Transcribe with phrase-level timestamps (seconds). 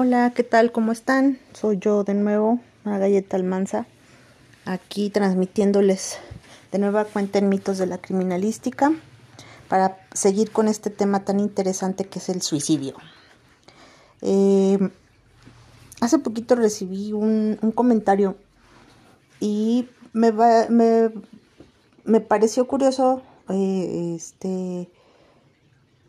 [0.00, 0.70] Hola, ¿qué tal?
[0.70, 1.40] ¿Cómo están?
[1.54, 3.88] Soy yo de nuevo, una galleta almanza,
[4.64, 6.18] aquí transmitiéndoles
[6.70, 8.92] de nueva cuenta en mitos de la criminalística
[9.68, 12.94] para seguir con este tema tan interesante que es el suicidio.
[14.22, 14.78] Eh,
[16.00, 18.36] hace poquito recibí un, comentario
[19.40, 20.30] y me,
[22.04, 24.92] me, pareció curioso eh, este,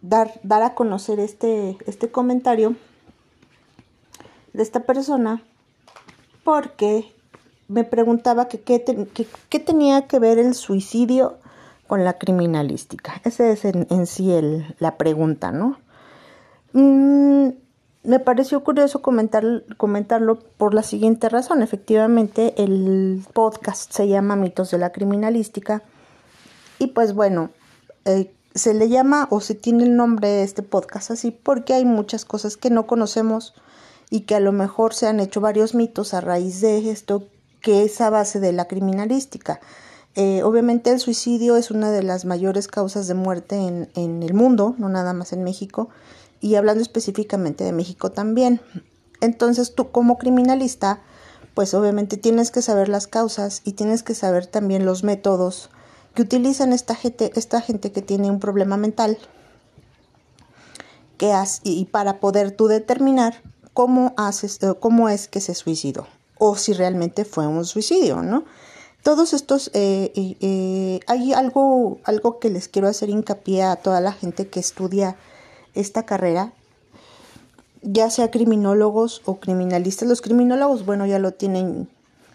[0.03, 2.75] dar, dar a conocer este, este comentario
[4.59, 5.41] de esta persona
[6.43, 7.13] porque
[7.69, 11.37] me preguntaba que qué tenía que ver el suicidio
[11.87, 13.21] con la criminalística.
[13.23, 15.79] Esa es en, sí el, la pregunta, ¿no?
[16.73, 17.51] Mm,
[18.03, 21.61] me pareció curioso comentar, comentarlo por la siguiente razón.
[21.61, 25.83] Efectivamente, el podcast se llama Mitos de la Criminalística
[26.79, 27.49] y pues bueno,
[28.03, 31.85] eh, se le llama o se tiene el nombre de este podcast así porque hay
[31.85, 33.53] muchas cosas que no conocemos
[34.09, 37.27] y que a lo mejor se han hecho varios mitos a raíz de esto
[37.61, 39.59] que es a base de la criminalística.
[40.15, 44.33] Eh, obviamente el suicidio es una de las mayores causas de muerte en, en el
[44.33, 45.89] mundo, no nada más en México,
[46.41, 48.61] y hablando específicamente de México también.
[49.21, 51.01] Entonces tú como criminalista,
[51.53, 55.69] pues obviamente tienes que saber las causas y tienes que saber también los métodos
[56.15, 59.17] que utilizan esta gente, esta gente que tiene un problema mental
[61.17, 61.33] que
[61.63, 63.43] y para poder tú determinar
[63.79, 66.05] cómo, haces, eh, cómo es que se suicidó
[66.37, 68.43] o si realmente fue un suicidio, ¿no?
[69.03, 70.11] Todos estos, eh,
[70.41, 75.15] eh, hay algo, algo que les quiero hacer hincapié a toda la gente que estudia
[75.75, 76.51] esta carrera,
[77.81, 80.09] ya sea criminólogos o criminalistas.
[80.09, 81.87] Los criminólogos, bueno, ya lo tienen,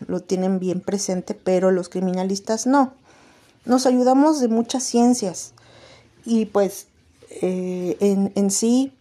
[0.06, 2.94] lo tienen bien presente, pero los criminalistas no.
[3.66, 5.52] Nos ayudamos de muchas ciencias
[6.24, 6.86] y pues
[7.42, 8.94] en, en sí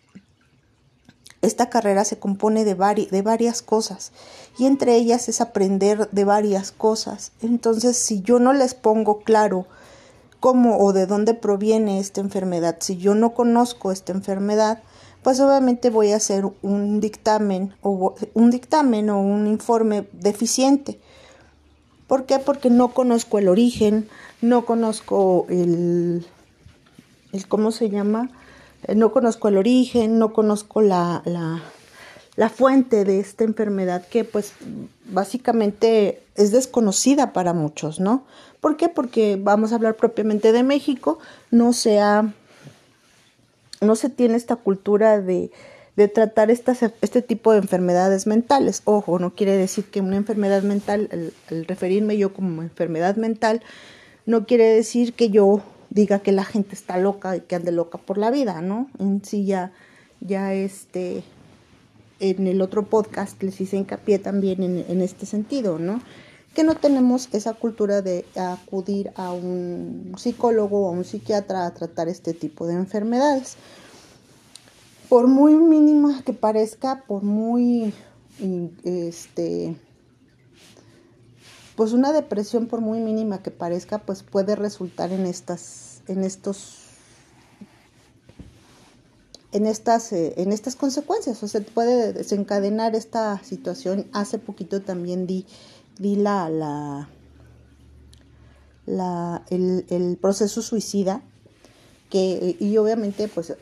[1.44, 4.14] esta carrera se compone de, de varias cosas
[4.58, 7.34] y entre ellas es aprender de varias cosas.
[7.42, 9.68] Entonces, si yo no les pongo claro
[10.40, 14.82] cómo o de dónde proviene esta enfermedad, si yo no conozco esta enfermedad,
[15.22, 21.02] pues obviamente voy a hacer un dictamen o un dictamen o un informe deficiente.
[22.08, 22.40] ¿Por qué?
[22.40, 24.08] Porque no conozco el origen,
[24.42, 26.26] no conozco el,
[27.34, 28.30] el ¿cómo se llama?
[28.88, 34.54] Eh, no conozco el origen, no conozco la, la, fuente de esta enfermedad que pues
[35.06, 38.26] básicamente es desconocida para muchos, ¿no?
[38.60, 38.90] ¿Por qué?
[38.90, 41.20] Porque vamos a hablar propiamente de México,
[41.52, 42.00] no se
[43.82, 45.52] no se tiene esta cultura de,
[45.96, 48.82] de tratar este tipo de enfermedades mentales.
[48.86, 51.10] Ojo, no quiere decir que una enfermedad mental,
[51.50, 53.62] al referirme yo como enfermedad mental,
[54.26, 55.62] no quiere decir que yo
[55.94, 58.90] diga que la gente está loca y que ande loca por la vida, ¿no?
[59.00, 59.72] En sí ya,
[60.22, 61.24] ya este,
[62.20, 66.02] en el otro podcast les hice hincapié también en, en este sentido, ¿no?
[66.56, 71.74] Que no tenemos esa cultura de acudir a un psicólogo o a un psiquiatra a
[71.74, 73.56] tratar este tipo de enfermedades.
[75.10, 77.94] Por muy mínima que parezca, por muy
[78.84, 79.76] este
[81.76, 86.80] pues una depresión por muy mínima que parezca, pues puede resultar en estas, en estos,
[89.52, 94.08] en estas, eh, en estas consecuencias, o sea, puede desencadenar esta situación.
[94.14, 95.46] Hace poquito también di,
[95.98, 97.10] di la, la,
[98.86, 101.24] la el, el proceso suicida
[102.20, 103.56] y obviamente pues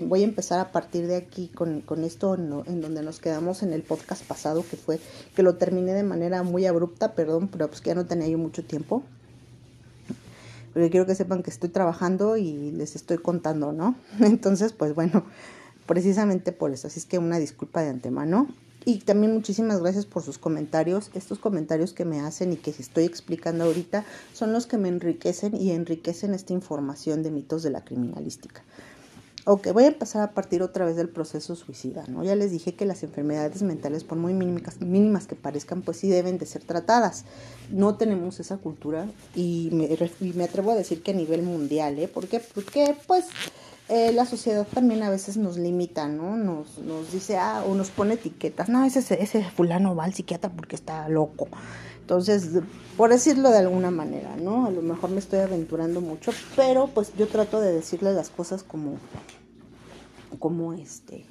[0.00, 3.82] voy a empezar a partir de aquí con, esto en, donde nos quedamos en el
[3.82, 4.98] podcast pasado que fue
[5.36, 8.38] que lo terminé de manera muy abrupta, perdón, pero pues que ya no tenía yo
[8.38, 9.02] mucho tiempo.
[10.72, 13.94] Porque quiero que sepan que estoy trabajando y les estoy contando, ¿no?
[14.20, 15.24] Entonces, pues bueno,
[15.86, 18.48] precisamente por eso, así es que una disculpa de antemano.
[18.84, 21.10] Y también muchísimas gracias por sus comentarios.
[21.14, 25.56] Estos comentarios que me hacen y que estoy explicando ahorita son los que me enriquecen
[25.56, 28.62] y enriquecen esta información de mitos de la criminalística.
[29.50, 32.22] Ok, voy a empezar a partir otra vez del proceso suicida, ¿no?
[32.22, 36.08] Ya les dije que las enfermedades mentales, por muy mínimas, mínimas que parezcan, pues sí
[36.10, 37.24] deben de ser tratadas.
[37.70, 39.88] No tenemos esa cultura y me,
[40.20, 42.08] y me atrevo a decir que a nivel mundial, ¿eh?
[42.08, 42.40] ¿Por qué?
[42.40, 43.24] Porque, pues,
[43.88, 46.36] eh, la sociedad también a veces nos limita, ¿no?
[46.36, 50.50] Nos, nos dice, ah, o nos pone etiquetas, no, ese, ese fulano va al psiquiatra
[50.50, 51.48] porque está loco.
[52.00, 52.50] Entonces,
[52.96, 54.66] por decirlo de alguna manera, ¿no?
[54.66, 58.62] A lo mejor me estoy aventurando mucho, pero pues yo trato de decirle las cosas
[58.62, 58.96] como,
[60.38, 61.26] como este,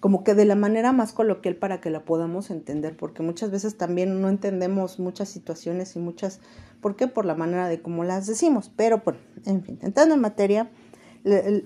[0.00, 3.76] como que de la manera más coloquial para que la podamos entender, porque muchas veces
[3.76, 6.40] también no entendemos muchas situaciones y muchas,
[6.80, 7.06] ¿por qué?
[7.06, 10.70] Por la manera de cómo las decimos, pero bueno, en fin, entrando en materia,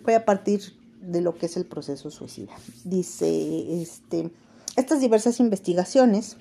[0.03, 0.61] voy a partir
[1.01, 2.53] de lo que es el proceso suicida.
[2.85, 4.31] Dice, este,
[4.77, 6.37] Estas diversas investigaciones,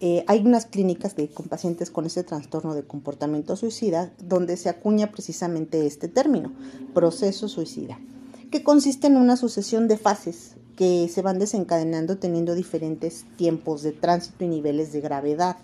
[0.00, 5.10] eh, hay unas clínicas con pacientes con este trastorno de comportamiento suicida donde se acuña
[5.10, 6.52] precisamente este término,
[6.92, 7.98] proceso suicida,
[8.50, 13.92] que consiste en una sucesión de fases que se van desencadenando teniendo diferentes tiempos de
[13.92, 15.56] tránsito y niveles de gravedad.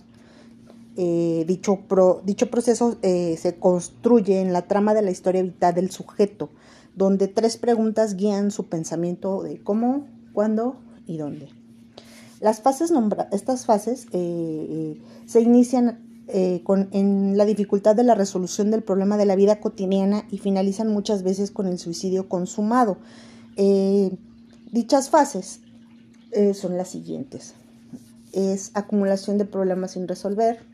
[1.02, 1.78] Eh, dicho,
[2.24, 6.50] dicho, proceso eh, se construye en la trama de la historia vital del sujeto,
[6.94, 10.76] donde tres preguntas guían su pensamiento de cómo, cuándo
[11.06, 11.48] y dónde.
[12.40, 12.92] Las fases
[13.32, 16.06] estas fases eh, se inician
[16.64, 20.92] con, en la dificultad de la resolución del problema de la vida cotidiana y finalizan
[20.92, 22.98] muchas veces con el suicidio consumado.
[24.70, 25.60] Dichas fases
[26.52, 27.54] son las siguientes.
[28.32, 30.69] Es acumulación de problemas sin resolver,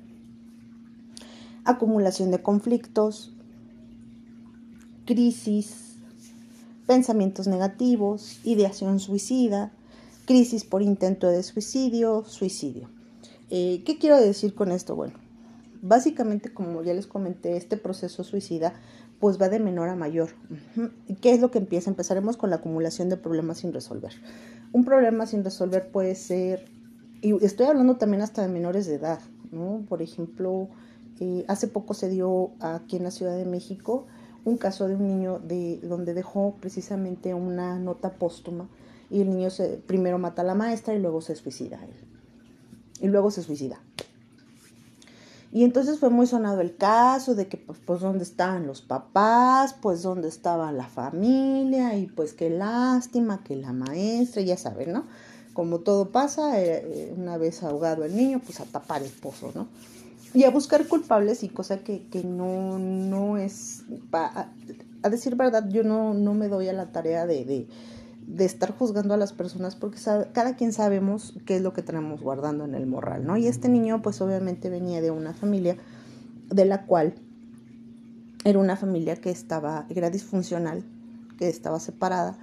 [1.66, 3.32] acumulación de conflictos,
[5.04, 5.96] crisis,
[6.86, 9.72] pensamientos negativos, ideación suicida,
[10.26, 12.88] crisis por intento de suicidio, suicidio.
[13.50, 14.96] Eh, ¿Qué quiero decir con esto?
[14.96, 15.14] Bueno,
[15.82, 18.74] básicamente como ya les comenté, este proceso suicida
[19.20, 20.30] pues va de menor a mayor.
[21.20, 21.90] ¿Qué es lo que empieza?
[21.90, 24.12] Empezaremos con la acumulación de problemas sin resolver.
[24.72, 26.68] Un problema sin resolver puede ser,
[27.22, 29.20] y estoy hablando también hasta de menores de edad,
[29.52, 29.84] ¿no?
[29.88, 30.68] Por ejemplo,
[31.20, 34.06] eh, hace poco se dio aquí en la Ciudad de México
[34.44, 38.68] un caso de un niño de donde dejó precisamente una nota póstuma
[39.10, 39.48] y el niño
[39.86, 41.94] primero mata a la maestra y luego se suicida él.
[43.00, 43.80] Y luego se suicida.
[45.52, 49.74] Y entonces fue muy sonado el caso de que pues, pues dónde estaban los papás,
[49.80, 55.06] pues dónde estaba la familia y pues qué lástima que la maestra, ya saben, ¿no?
[55.54, 59.52] Como todo pasa, eh, eh, una vez ahogado el niño, pues a tapar el pozo,
[59.54, 59.68] ¿no?
[60.36, 64.50] Y a buscar culpables y cosa que, que no, no es, a,
[65.02, 67.66] a, decir verdad, yo no, no me doy a la tarea de,
[68.26, 69.98] de estar juzgando a las personas porque
[70.34, 73.38] cada quien sabemos qué es lo que tenemos guardando en el morral, ¿no?
[73.38, 75.78] Y este niño pues obviamente venía de una familia
[76.50, 77.14] de la cual
[78.44, 80.84] era una familia que estaba, era disfuncional,
[81.38, 82.36] que estaba separada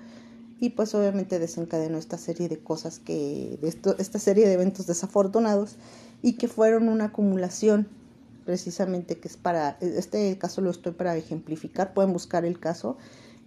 [0.60, 4.88] y pues obviamente desencadenó esta serie de cosas que, de esto, esta serie de eventos
[4.88, 5.78] desafortunados
[6.24, 7.88] y que fueron una acumulación
[8.46, 12.98] precisamente que es para, este caso lo estoy para ejemplificar, pueden buscar el caso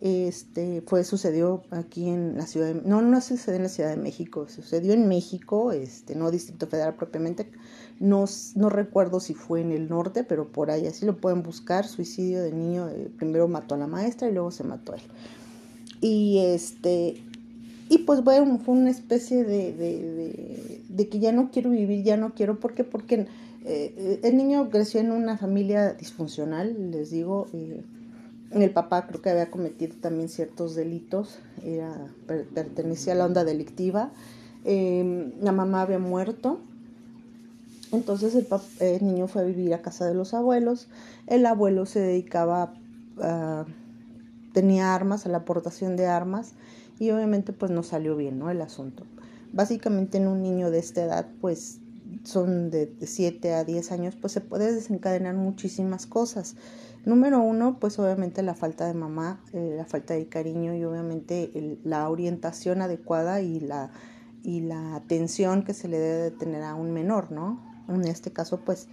[0.00, 3.96] este fue sucedió aquí en la ciudad de, no no sucedió en la ciudad de
[3.96, 7.50] México sucedió en México este no distrito federal propiamente
[7.98, 8.26] no,
[8.56, 12.42] no recuerdo si fue en el norte pero por ahí así lo pueden buscar suicidio
[12.42, 15.02] de niño eh, primero mató a la maestra y luego se mató a él.
[16.02, 17.24] Y este
[17.88, 22.16] y pues bueno fue una especie de, de, de, que ya no quiero vivir ya
[22.16, 23.26] no quiero porque porque
[23.64, 27.82] eh, el niño creció en una familia disfuncional les digo eh,
[28.52, 32.08] el papá creo que había cometido también ciertos delitos, era,
[32.54, 34.10] pertenecía a la onda delictiva.
[34.64, 36.60] Em, la mamá había muerto.
[37.92, 38.46] Entonces el,
[38.80, 40.88] el, niño fue a vivir a casa de los abuelos.
[41.26, 42.72] El abuelo se dedicaba
[43.20, 43.64] a,
[44.52, 46.52] tenía armas, a la aportación de armas
[46.98, 48.50] y obviamente pues no salió bien, ¿no?
[48.50, 49.04] El asunto.
[49.52, 51.80] Básicamente en un niño de esta edad pues
[52.24, 56.56] son de 7 a 10 años pues se puede desencadenar muchísimas cosas.
[57.06, 61.78] Número uno, pues obviamente la falta de mamá, eh, la falta de cariño y obviamente
[61.84, 63.92] la orientación adecuada y la,
[64.42, 67.62] y la atención que se le debe tener a un menor, ¿no?
[67.88, 68.88] En este caso, pues,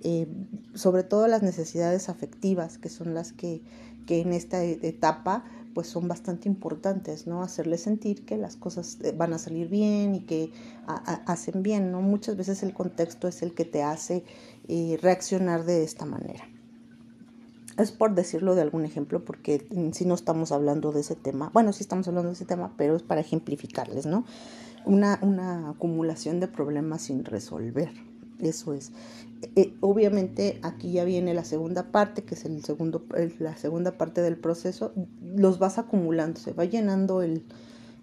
[0.00, 0.26] eh,
[0.72, 3.60] sobre todo las necesidades afectivas, que son las que,
[4.06, 5.44] que en esta e, etapa
[5.78, 7.40] pues son bastante importantes, ¿no?
[7.40, 10.50] Hacerle sentir que las cosas eh, van a salir bien y que
[10.88, 12.02] hacen bien, ¿no?
[12.02, 14.24] Muchas veces el contexto es el que te hace
[15.00, 16.42] reaccionar de esta manera.
[17.78, 21.72] Es por decirlo de algún ejemplo, porque si no estamos hablando de ese tema, bueno,
[21.72, 24.24] sí estamos hablando de ese tema, pero es para ejemplificarles, ¿no?
[24.84, 27.92] Una, una acumulación de problemas sin resolver,
[28.40, 28.92] eso es.
[29.54, 33.04] Eh, obviamente aquí ya viene la segunda parte, que es el segundo,
[33.38, 34.92] la segunda parte del proceso,
[35.22, 37.44] los vas acumulando, se va llenando el,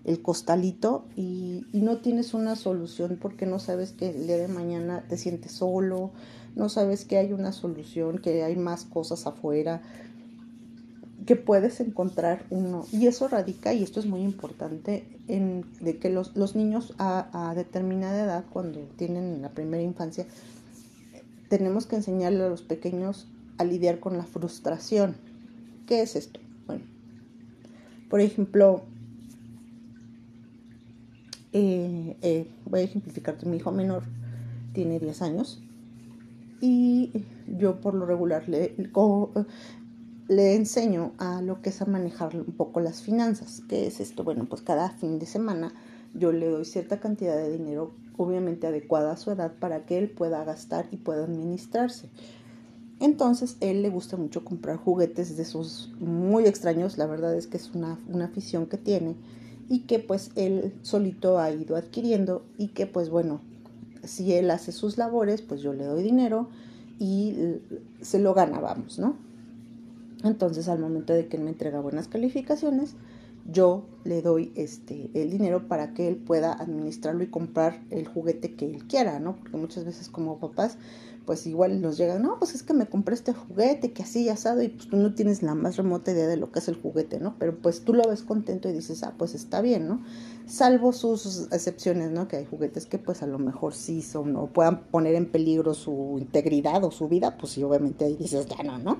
[0.06, 4.48] el costalito y, y, no tienes una solución porque no sabes que el día de
[4.48, 6.12] mañana te sientes solo,
[6.56, 9.82] no sabes que hay una solución, que hay más cosas afuera,
[11.25, 12.86] que puedes encontrar uno.
[12.91, 17.53] Y eso radica, y esto es muy importante, en de que los, los niños a,
[17.55, 20.25] determinada edad, cuando tienen la primera infancia,
[21.50, 23.27] tenemos que enseñarle a los pequeños
[23.58, 25.15] a lidiar con la frustración.
[25.88, 26.39] ¿Qué es esto?
[26.67, 26.84] Bueno,
[28.10, 28.84] por ejemplo,
[31.53, 34.03] eh, eh, voy a ejemplificarte, mi hijo menor
[34.74, 35.62] tiene 10 años
[36.60, 37.12] y
[37.48, 38.75] yo por lo regular le,
[40.27, 43.62] le enseño a lo que es a manejar un poco las finanzas.
[43.70, 44.24] ¿Qué es esto?
[44.24, 45.74] Bueno, pues cada fin de semana
[46.13, 50.10] yo le doy cierta cantidad de dinero, obviamente adecuada a su edad, para que él
[50.10, 52.10] pueda gastar y pueda administrarse.
[53.00, 57.58] Entonces, él le gusta mucho comprar juguetes de esos muy extraños, la verdad es que
[57.58, 59.15] es una, una afición que tiene
[59.67, 63.41] y que pues él solito ha ido adquiriendo y que pues bueno,
[64.03, 66.48] si él hace sus labores, pues yo le doy dinero
[67.00, 67.36] y
[68.01, 69.17] se lo gana, vamos, ¿no?
[70.25, 72.96] Entonces al momento de que él me entrega buenas calificaciones,
[73.51, 78.55] yo le doy este el dinero para que él pueda administrarlo y comprar el juguete
[78.55, 79.36] que él quiera, ¿no?
[79.36, 80.77] Porque muchas veces como papás
[81.25, 84.62] pues igual nos llega, no, pues es que me compré este juguete que así asado
[84.62, 87.20] y pues tú no tienes la más remota idea de lo que es el juguete,
[87.20, 87.36] ¿no?
[87.39, 90.03] Pero pues tú lo ves contento y dices, ah, pues está bien, ¿no?
[90.46, 92.27] Salvo sus excepciones, ¿no?
[92.27, 95.74] Que hay juguetes que pues a lo mejor sí son o puedan poner en peligro
[95.74, 99.00] su integridad o su vida, pues sí, obviamente ahí dices, ya no, ¿no?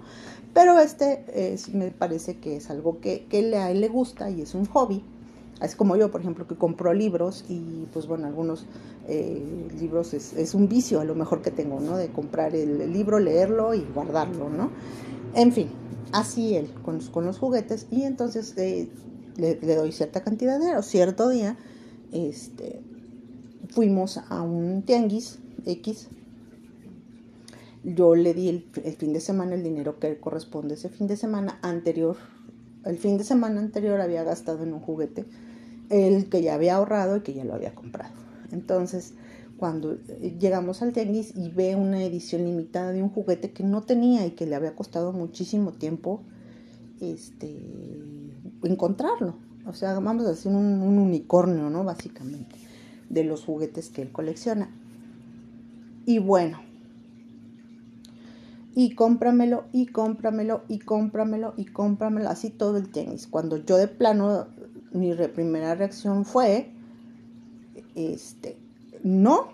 [0.54, 4.42] Pero este es, me parece que es algo que, que a él le gusta y
[4.42, 5.04] es un hobby
[5.62, 8.66] es como yo, por ejemplo, que compro libros y pues bueno, algunos
[9.08, 11.98] eh, libros es, un vicio a lo mejor que tengo, ¿no?
[11.98, 14.70] De comprar el, libro, leerlo y guardarlo, ¿no?
[15.34, 15.70] En fin,
[16.12, 18.90] así él con, con los juguetes y entonces eh,
[19.38, 20.82] le, doy cierta cantidad de dinero.
[20.82, 21.58] Cierto día,
[22.12, 22.82] este,
[23.70, 26.10] fuimos a un tianguis X.
[27.86, 31.16] Yo le di el, el fin de semana el dinero que corresponde ese fin de
[31.16, 32.18] semana anterior
[32.86, 35.26] el fin de semana anterior había gastado en un juguete
[35.90, 38.14] el que ya había ahorrado y que ya lo había comprado.
[38.52, 39.14] Entonces,
[39.58, 39.98] cuando
[40.40, 44.32] llegamos al tianguis y ve una edición limitada de un juguete que no tenía y
[44.32, 46.22] que le había costado muchísimo tiempo
[47.00, 47.56] este,
[48.64, 49.36] encontrarlo.
[49.66, 51.84] O sea, vamos a decir un, un unicornio, ¿no?
[51.84, 52.56] Básicamente,
[53.10, 54.70] de los juguetes que él colecciona.
[56.06, 56.60] Y bueno,
[58.76, 63.26] y cómpramelo y cómpramelo y cómpramelo y cómpramelo, así todo el tenis.
[63.26, 64.48] Cuando yo de plano,
[64.92, 66.72] mi primera reacción fue,
[67.96, 68.58] este,
[69.04, 69.54] no.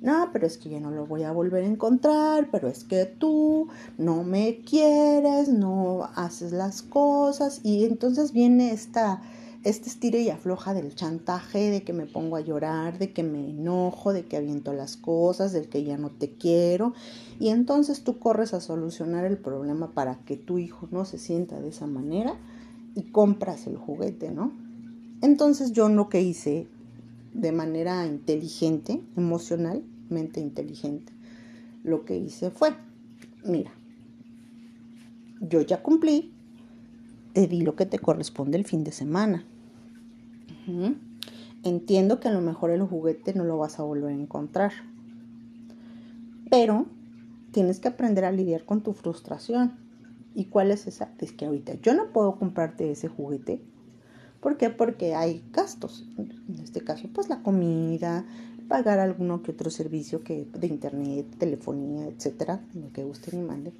[0.00, 3.06] No, pero es que ya no lo voy a volver a encontrar, pero es que
[3.06, 9.22] tú no me quieres, no haces las cosas y entonces viene esta
[9.66, 13.50] este estire y afloja del chantaje, de que me pongo a llorar, de que me
[13.50, 16.94] enojo, de que aviento las cosas, del que ya no te quiero.
[17.40, 21.60] Y entonces tú corres a solucionar el problema para que tu hijo no se sienta
[21.60, 22.36] de esa manera
[22.96, 24.52] y compras el juguete, ¿no?
[25.20, 26.66] Entonces yo lo que hice
[27.34, 31.12] de manera inteligente, emocionalmente inteligente,
[31.84, 32.74] lo que hice fue,
[33.44, 33.70] mira,
[35.40, 36.32] yo ya cumplí,
[37.34, 39.44] te di lo que te corresponde el fin de semana.
[41.62, 44.72] Entiendo que a lo mejor el juguete no lo vas a volver a encontrar.
[46.50, 46.86] Pero
[47.52, 49.85] tienes que aprender a lidiar con tu frustración.
[50.36, 51.08] ¿Y cuál es esa?
[51.18, 53.58] Es que ahorita yo no puedo comprarte ese juguete.
[54.42, 54.68] ¿Por qué?
[54.68, 56.06] Porque hay gastos.
[56.18, 58.26] En este caso, pues la comida,
[58.68, 63.72] pagar alguno que otro servicio que, de internet, telefonía, etcétera, lo que usted me mande.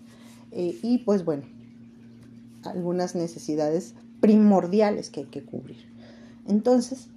[0.51, 1.43] Eh, y pues bueno,
[2.65, 5.85] algunas necesidades primordiales que hay que cubrir.
[6.49, 7.09] Entonces,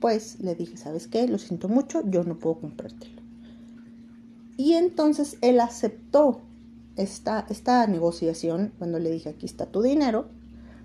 [0.00, 1.28] pues le dije, ¿sabes qué?
[1.28, 3.20] Lo siento mucho, yo no puedo comprártelo.
[4.56, 6.40] Y entonces él aceptó
[7.00, 10.26] esta, esta negociación cuando le dije, aquí está tu dinero,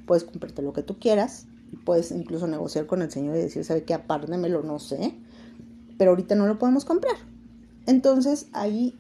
[0.05, 1.47] puedes comprarte lo que tú quieras,
[1.83, 3.93] puedes incluso negociar con el señor y decir, ¿sabe qué?
[3.93, 5.15] Apártemelo, no sé,
[5.97, 7.15] pero ahorita no lo podemos comprar.
[7.85, 8.97] Entonces ahí,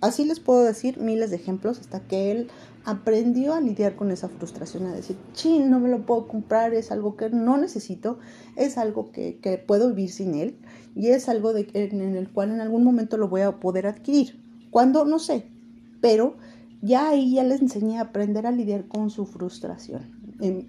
[0.00, 2.48] así les puedo decir miles de ejemplos hasta que él
[2.84, 6.90] aprendió a lidiar con esa frustración, a decir, chin, no me lo puedo comprar, es
[6.90, 8.18] algo que no necesito,
[8.56, 10.58] es algo que, puedo vivir sin él
[10.94, 14.42] y es algo de, en, el cual en algún momento lo voy a poder adquirir.
[14.70, 15.49] Cuando, no sé,
[16.00, 16.36] pero
[16.82, 20.18] ya ahí ya les enseñé a aprender a lidiar con su frustración.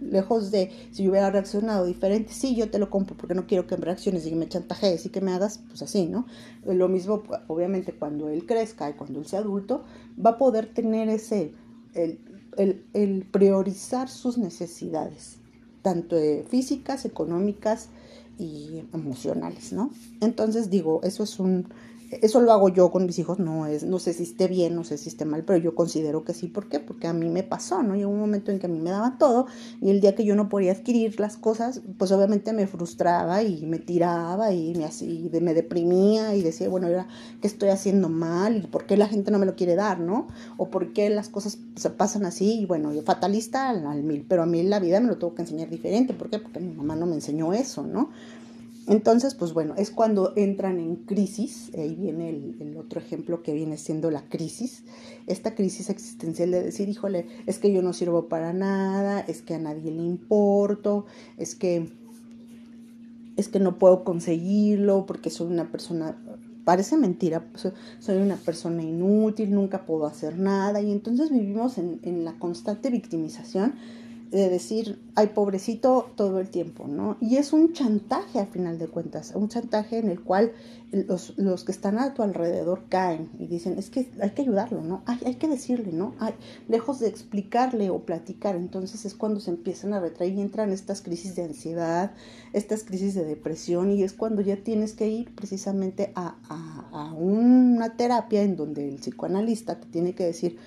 [0.01, 3.67] lejos de si yo hubiera reaccionado diferente, sí, yo te lo compro porque no quiero
[3.67, 6.25] que me reacciones y que me chantajees y que me hagas, pues así, ¿no?
[6.65, 9.85] Lo mismo, obviamente, cuando él crezca y cuando él sea adulto,
[10.23, 11.53] va a poder tener ese,
[11.93, 15.37] el, priorizar sus necesidades,
[15.81, 16.17] tanto
[16.49, 17.89] físicas, económicas
[18.37, 19.91] y emocionales, ¿no?
[20.19, 21.69] Entonces digo, eso es un,
[22.21, 24.83] eso lo hago yo con mis hijos, no es, no sé si esté bien, no
[24.83, 26.79] sé si esté mal, pero yo considero que sí, ¿por qué?
[26.79, 27.95] Porque a mí me pasó, ¿no?
[27.95, 29.47] Llegó un momento en que a mí me daba todo
[29.79, 33.65] y el día que yo no podía adquirir las cosas, pues obviamente me frustraba y
[33.65, 37.07] me tiraba y me, así, me deprimía y decía, bueno, ahora
[37.41, 38.57] ¿qué estoy haciendo mal?
[38.57, 40.27] ¿Y por qué la gente no me lo quiere dar, no?
[40.57, 44.25] O por qué las cosas se pasan así y bueno, yo fatalista al, al mil,
[44.27, 46.39] pero a mí la vida me lo tuvo que enseñar diferente, ¿por qué?
[46.39, 48.09] Porque mi mamá no me enseñó eso, ¿no?
[48.87, 53.77] Entonces, pues bueno, es cuando entran en crisis, ahí viene el, otro ejemplo que viene
[53.77, 54.83] siendo la crisis,
[55.27, 59.53] esta crisis existencial de decir, híjole, es que yo no sirvo para nada, es que
[59.53, 61.05] a nadie le importo,
[61.37, 61.89] es que
[63.37, 66.17] es que no puedo conseguirlo porque soy una persona,
[66.65, 67.47] parece mentira,
[67.99, 72.89] soy una persona inútil, nunca puedo hacer nada y entonces vivimos en, en la constante
[72.89, 73.75] victimización
[74.31, 77.17] de decir, ay, pobrecito todo el tiempo, ¿no?
[77.19, 80.53] Y es un chantaje al final de cuentas, un chantaje en el cual
[80.93, 84.81] los, los que están a tu alrededor caen y dicen, es que hay que ayudarlo,
[84.81, 85.03] ¿no?
[85.05, 86.15] Hay, hay que decirle, ¿no?
[86.19, 86.33] Hay,
[86.69, 91.01] lejos de explicarle o platicar, entonces es cuando se empiezan a retraer y entran estas
[91.01, 92.11] crisis de ansiedad,
[92.53, 97.13] estas crisis de depresión y es cuando ya tienes que ir precisamente a, a, a
[97.13, 100.57] una terapia en donde el psicoanalista te tiene que decir,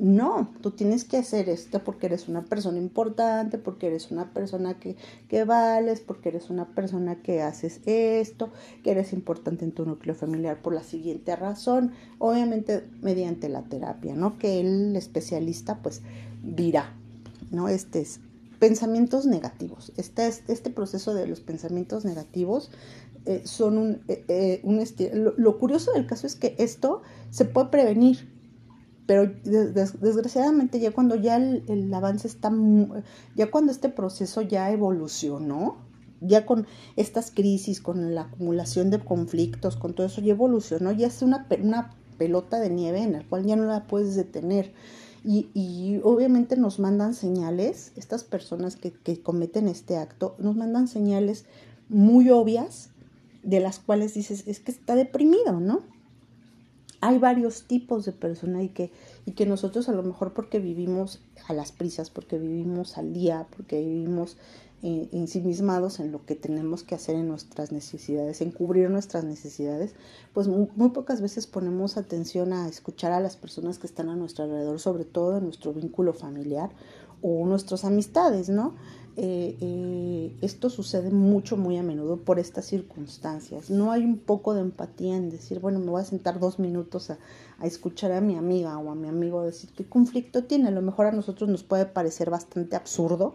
[0.00, 4.78] no, tú tienes que hacer esto porque eres una persona importante, porque eres una persona
[4.78, 4.96] que,
[5.28, 8.50] que vales, porque eres una persona que haces esto,
[8.82, 14.14] que eres importante en tu núcleo familiar por la siguiente razón, obviamente mediante la terapia,
[14.14, 14.38] ¿no?
[14.38, 16.00] Que el especialista pues
[16.42, 16.94] dirá,
[17.50, 17.68] ¿no?
[17.68, 18.20] Este es
[18.58, 19.92] pensamientos negativos.
[19.98, 22.70] Este, este proceso de los pensamientos negativos
[23.26, 27.44] eh, son un, eh, eh, un lo, lo curioso del caso es que esto se
[27.44, 28.29] puede prevenir
[29.10, 32.52] pero desgraciadamente ya cuando ya el, avance está,
[33.34, 35.78] ya cuando este proceso ya evolucionó,
[36.20, 41.08] ya con estas crisis, con la acumulación de conflictos, con todo eso ya evolucionó, ya
[41.08, 44.72] es una, una pelota de nieve en la cual ya no la puedes detener.
[45.24, 50.86] Y, y, obviamente nos mandan señales, estas personas que, que, cometen este acto, nos mandan
[50.86, 51.46] señales
[51.88, 52.90] muy obvias
[53.42, 55.80] de las cuales dices, es que está deprimido, ¿no?
[57.00, 58.92] Hay varios tipos de personas y que,
[59.24, 63.46] y que nosotros a lo mejor porque vivimos a las prisas, porque vivimos al día,
[63.56, 64.36] porque vivimos
[64.82, 69.94] eh, ensimismados en lo que tenemos que hacer en nuestras necesidades, en cubrir nuestras necesidades,
[70.32, 74.16] pues muy, muy, pocas veces ponemos atención a escuchar a las personas que están a
[74.16, 76.70] nuestro alrededor, sobre todo en nuestro vínculo familiar
[77.22, 78.74] o nuestras amistades, ¿no?
[79.22, 83.68] Eh, eh, esto sucede mucho, muy a menudo por estas circunstancias.
[83.68, 87.10] No hay un poco de empatía en decir, bueno, me voy a sentar dos minutos
[87.10, 87.18] a,
[87.62, 90.68] escuchar a mi amiga o a mi amigo decir qué conflicto tiene.
[90.68, 93.34] A lo mejor a nosotros nos puede parecer bastante absurdo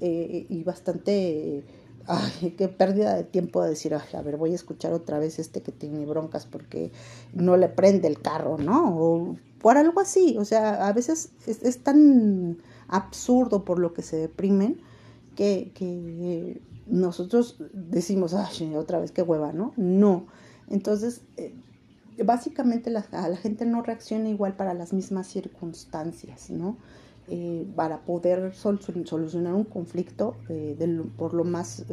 [0.00, 1.62] eh, y bastante...
[2.06, 5.62] Ay, qué pérdida de tiempo de decir, a ver, voy a escuchar otra vez este
[5.62, 6.90] que tiene broncas porque
[7.34, 8.96] no le prende el carro, ¿no?
[8.98, 10.36] O por algo así.
[10.40, 14.89] O sea, a veces es, es tan absurdo por lo que se deprimen
[15.40, 19.72] que, nosotros decimos, ay, otra vez qué hueva, ¿no?
[19.76, 20.26] No.
[20.68, 21.54] Entonces, eh,
[22.24, 26.76] básicamente la, la, gente no reacciona igual para las mismas circunstancias, ¿no?
[27.28, 30.76] Eh, para poder solucionar un conflicto, eh,
[31.16, 31.84] por lo más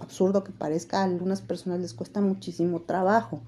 [0.00, 3.40] absurdo que parezca, a algunas personas les cuesta muchísimo trabajo.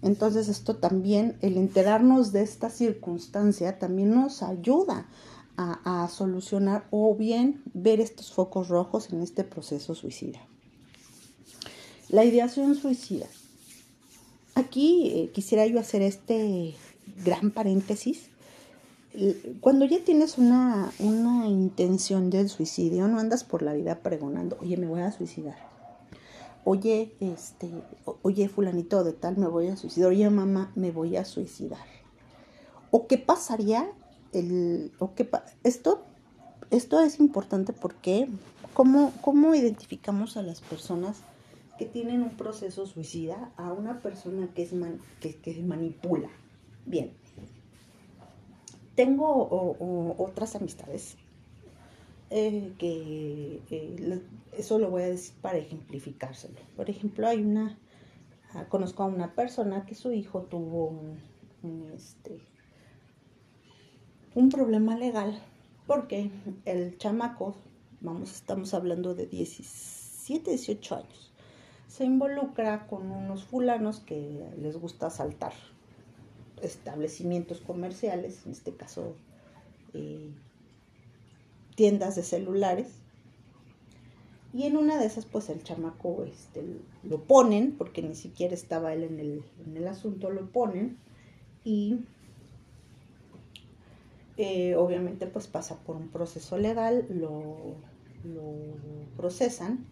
[0.00, 5.06] Entonces esto también, el enterarnos de esta circunstancia, también nos ayuda
[5.56, 10.40] a, solucionar o bien ver estos focos rojos en este proceso suicida.
[12.08, 13.26] La ideación suicida.
[14.54, 16.74] Aquí eh, quisiera yo hacer este
[17.24, 18.28] gran paréntesis.
[19.60, 24.76] Cuando ya tienes una, una intención del suicidio, no andas por la vida pregonando, oye,
[24.76, 25.56] me voy a suicidar.
[26.64, 27.70] Oye, este,
[28.22, 30.10] oye, fulanito de tal, me voy a suicidar.
[30.10, 31.86] Oye, mamá, me voy a suicidar.
[32.90, 33.92] ¿O qué pasaría
[35.62, 36.02] esto,
[36.70, 38.28] esto es importante porque
[38.72, 41.22] ¿cómo, ¿cómo identificamos a las personas
[41.78, 46.28] que tienen un proceso suicida a una persona que, es que, manipula?
[46.86, 47.12] Bien,
[48.94, 49.76] tengo
[50.18, 51.16] otras amistades
[52.30, 54.22] eh, que eh,
[54.56, 56.60] eso lo voy a decir para ejemplificárselo.
[56.76, 57.78] Por ejemplo, hay una,
[58.54, 60.88] ah, conozco a una persona que su hijo tuvo
[61.62, 62.40] un este,
[64.34, 65.40] un problema legal
[65.86, 66.30] porque
[66.64, 67.54] el chamaco,
[68.00, 71.32] vamos, estamos hablando de 17, 18 años,
[71.88, 75.52] se involucra con unos fulanos que les gusta asaltar
[76.62, 79.14] establecimientos comerciales, en este caso
[79.92, 80.30] eh,
[81.76, 82.88] tiendas de celulares.
[84.52, 86.64] Y en una de esas, pues el chamaco este,
[87.02, 90.96] lo ponen, porque ni siquiera estaba él en el, en el asunto, lo ponen
[91.64, 91.98] y
[94.36, 97.76] eh, obviamente pues pasa por un proceso legal, lo,
[99.16, 99.86] procesan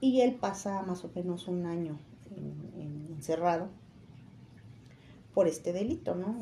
[0.00, 1.96] y él pasa más o menos un año
[3.16, 3.68] encerrado
[5.32, 6.36] por este delito, ¿no?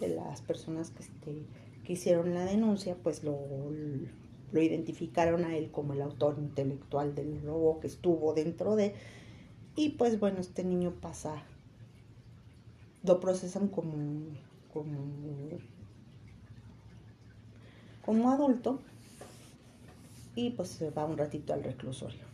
[0.00, 1.46] De las personas que, este,
[1.84, 3.38] que hicieron la denuncia, pues lo,
[4.52, 8.94] lo, identificaron a él como el autor intelectual del robo que estuvo dentro de,
[9.74, 11.42] y pues bueno, este niño pasa,
[13.02, 13.92] lo procesan como,
[14.72, 14.88] como
[18.08, 18.78] como adulto
[20.34, 22.24] y pues se va un ratito al reclusorio.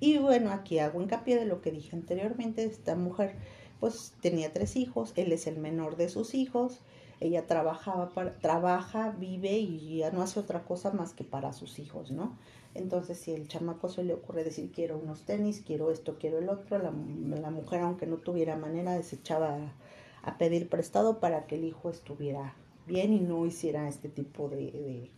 [0.00, 3.36] Y bueno, aquí hago hincapié de lo que dije anteriormente, esta mujer
[3.80, 6.80] pues tenía tres hijos, él es el menor de sus hijos,
[7.20, 11.78] ella trabajaba para, trabaja, vive y ya no hace otra cosa más que para sus
[11.78, 12.36] hijos, ¿no?
[12.74, 16.50] Entonces, si el chamaco se le ocurre decir quiero unos tenis, quiero esto, quiero el
[16.50, 19.56] otro, la, mujer, aunque no tuviera manera, desechaba
[20.22, 22.54] a, pedir prestado para que el hijo estuviera
[22.86, 25.10] bien y no hiciera este tipo de,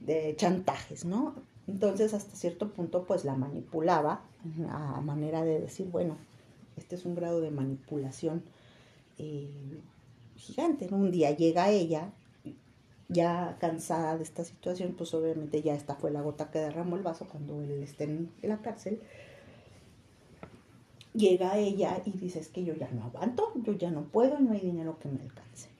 [0.00, 1.34] de, chantajes, ¿no?
[1.66, 4.22] Entonces, hasta cierto punto, pues la manipulaba
[4.70, 6.16] a manera de decir, bueno,
[6.76, 8.44] este es un grado de manipulación
[9.18, 9.80] eh,
[10.36, 10.88] gigante.
[10.92, 12.12] Un día llega ella,
[13.08, 17.02] ya cansada de esta situación, pues obviamente ya esta fue la gota que derramó el
[17.02, 19.00] vaso cuando él esté en la cárcel.
[21.14, 24.52] Llega ella y dice, es que yo ya no aguanto, yo ya no puedo, no
[24.52, 25.75] hay dinero que me alcance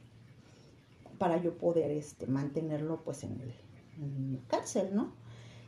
[1.18, 3.54] para yo poder este, mantenerlo pues en, el,
[3.98, 5.12] en cárcel, ¿no?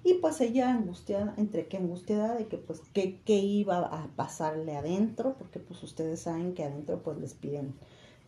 [0.04, 5.34] Y pues ella angustiada, entre que angustiada de que pues qué, iba a pasarle adentro,
[5.38, 7.74] porque pues ustedes saben que adentro pues les piden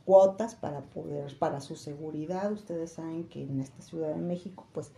[0.05, 2.53] cuotas para poder, para su seguridad.
[2.53, 4.93] Ustedes saben que en esta Ciudad de México pues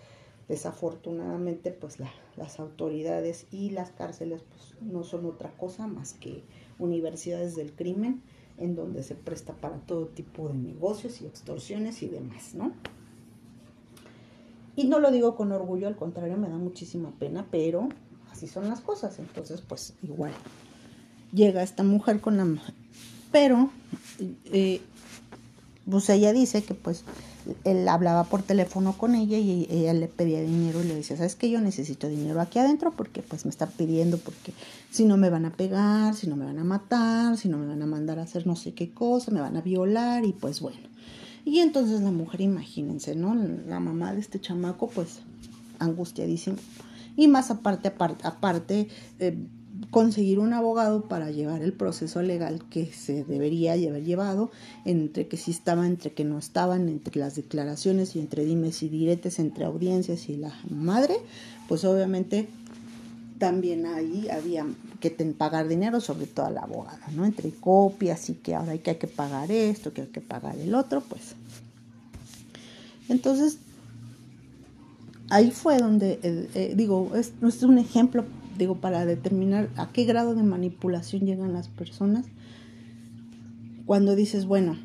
[0.49, 1.99] desafortunadamente pues
[2.37, 6.43] las autoridades y las cárceles pues no son otra cosa más que
[6.79, 8.23] universidades del crimen
[8.63, 12.73] en donde se presta para todo tipo de negocios y extorsiones y demás, ¿no?
[14.77, 17.89] Y no lo digo con orgullo, al contrario, me da muchísima pena, pero
[18.31, 19.19] así son las cosas.
[19.19, 20.33] Entonces, pues igual,
[21.33, 22.47] llega esta mujer con la...
[23.33, 23.71] Pero,
[24.47, 24.81] eh,
[25.91, 27.05] pues ella dice que pues
[27.65, 31.35] él hablaba por teléfono con ella y ella le pedía dinero y le decía, ¿sabes
[31.35, 31.51] qué?
[31.51, 34.53] Yo necesito dinero aquí adentro porque pues me está pidiendo porque
[34.91, 37.67] si no me van a pegar, si no me van a matar, si no me
[37.67, 40.61] van a mandar a hacer no sé qué cosa, me van a violar y pues
[40.61, 40.93] bueno.
[41.45, 43.35] Y entonces la mujer, imagínense, ¿no?
[43.35, 45.19] La mamá de este chamaco, pues
[45.81, 46.57] angustiadísimo.
[47.17, 49.37] Y más aparte, aparte, aparte eh,
[49.91, 54.51] conseguir un abogado para llevar el proceso legal que se debería haber llevado,
[54.85, 58.89] entre que sí estaba, entre que no estaban, entre las declaraciones y entre dimes y
[58.89, 61.17] diretes, entre audiencias y la madre,
[61.69, 62.49] pues obviamente
[63.39, 64.67] también ahí había
[65.01, 67.25] que pagar dinero, sobre todo a la abogada, ¿no?
[67.25, 70.57] Entre copias y que ahora hay que, hay que pagar esto, que hay que pagar
[70.59, 71.35] el otro, pues.
[73.09, 73.59] Entonces,
[75.29, 78.25] ahí fue donde, eh, eh, digo, es, es un ejemplo,
[78.59, 82.27] digo, para determinar a qué grado de manipulación llegan las personas.
[83.87, 84.77] Cuando dices, bueno,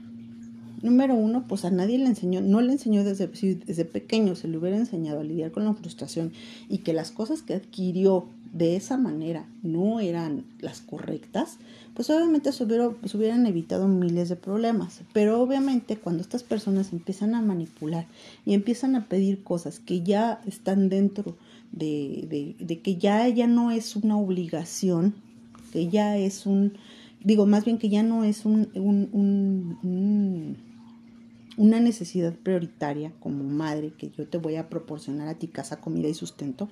[0.82, 4.58] número uno, pues a nadie le enseñó, no le enseñó desde, desde pequeño, se le
[4.58, 6.32] hubiera enseñado a lidiar con la frustración
[6.70, 11.58] y que las cosas que adquirió de esa manera no eran las correctas,
[11.94, 15.02] pues obviamente se, hubieran evitado miles de problemas.
[15.14, 18.08] Pero obviamente cuando estas personas empiezan a manipular
[18.46, 21.36] y empiezan a pedir cosas que ya están dentro
[21.72, 25.16] de, de, que ya, ya no es una obligación,
[25.72, 26.74] que ya es un,
[27.24, 30.58] digo, más bien que ya no es un, un,
[31.58, 36.08] una necesidad prioritaria como madre que yo te voy a proporcionar a ti casa, comida
[36.08, 36.70] y sustento,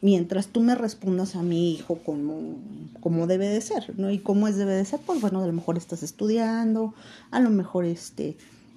[0.00, 2.56] mientras tú me respondas a mi hijo como,
[3.00, 4.10] como debe de ser, ¿no?
[4.10, 6.94] Y cómo es debe de ser, pues bueno, a lo mejor estás estudiando,
[7.30, 8.36] a lo mejor este,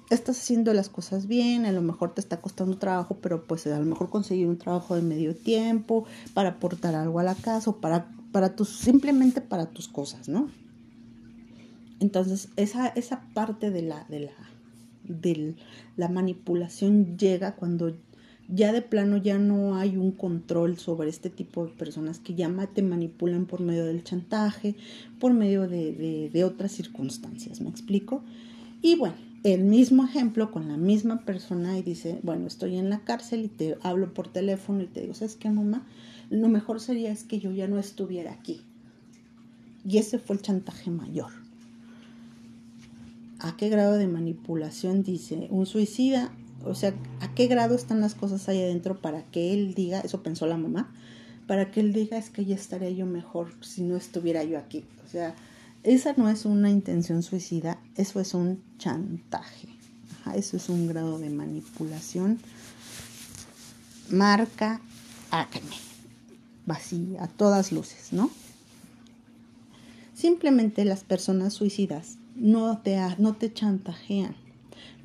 [0.10, 3.80] estás haciendo las cosas bien, a lo mejor te está costando trabajo, pero pues a
[3.80, 7.78] lo mejor conseguir un trabajo de medio tiempo para aportar algo a la casa o
[7.78, 10.50] para, para tus, simplemente para tus cosas, ¿no?
[12.00, 14.34] Entonces, esa, esa parte de la, de la,
[15.04, 15.56] de
[15.96, 17.96] la manipulación llega cuando
[18.48, 22.52] ya de plano ya no hay un control sobre este tipo de personas que ya
[22.74, 24.76] te manipulan por medio del chantaje,
[25.20, 28.24] por medio de, de, otras circunstancias, ¿me explico?
[28.82, 29.16] Y bueno,
[29.54, 33.48] el mismo ejemplo con la misma persona y dice, bueno, estoy en la cárcel y
[33.48, 35.86] te hablo por teléfono y te digo, ¿sabes qué, mamá?
[36.30, 38.62] Lo mejor sería es que yo ya no estuviera aquí.
[39.88, 41.32] Y ese fue el chantaje mayor.
[43.40, 45.48] ¿A qué grado de manipulación dice?
[45.52, 46.32] Un suicida
[46.66, 50.24] o sea, ¿a qué grado están las cosas ahí adentro para que él diga, eso
[50.24, 50.92] pensó la mamá,
[51.48, 54.84] para que él diga es que ya estaría yo mejor si no estuviera yo aquí?
[55.06, 55.36] O sea,
[55.86, 59.70] esa no es una intención suicida, eso es un chantaje.
[60.36, 62.40] eso es un grado de manipulación.
[64.10, 64.82] Marca
[65.32, 65.76] acme.
[66.68, 68.32] Así, a todas luces, ¿no?
[70.16, 74.36] Simplemente las personas suicidas no te, no te chantajean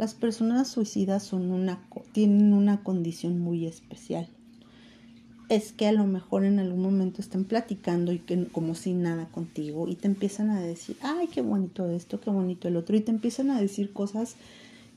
[0.01, 1.79] las personas suicidas son una,
[2.13, 4.27] tienen una condición muy especial.
[5.51, 9.27] Es que a lo mejor en algún momento estén platicando y que como sin nada
[9.33, 13.01] contigo y te empiezan a decir, ay, qué bonito esto, qué bonito el otro, y
[13.01, 14.37] te empiezan a decir cosas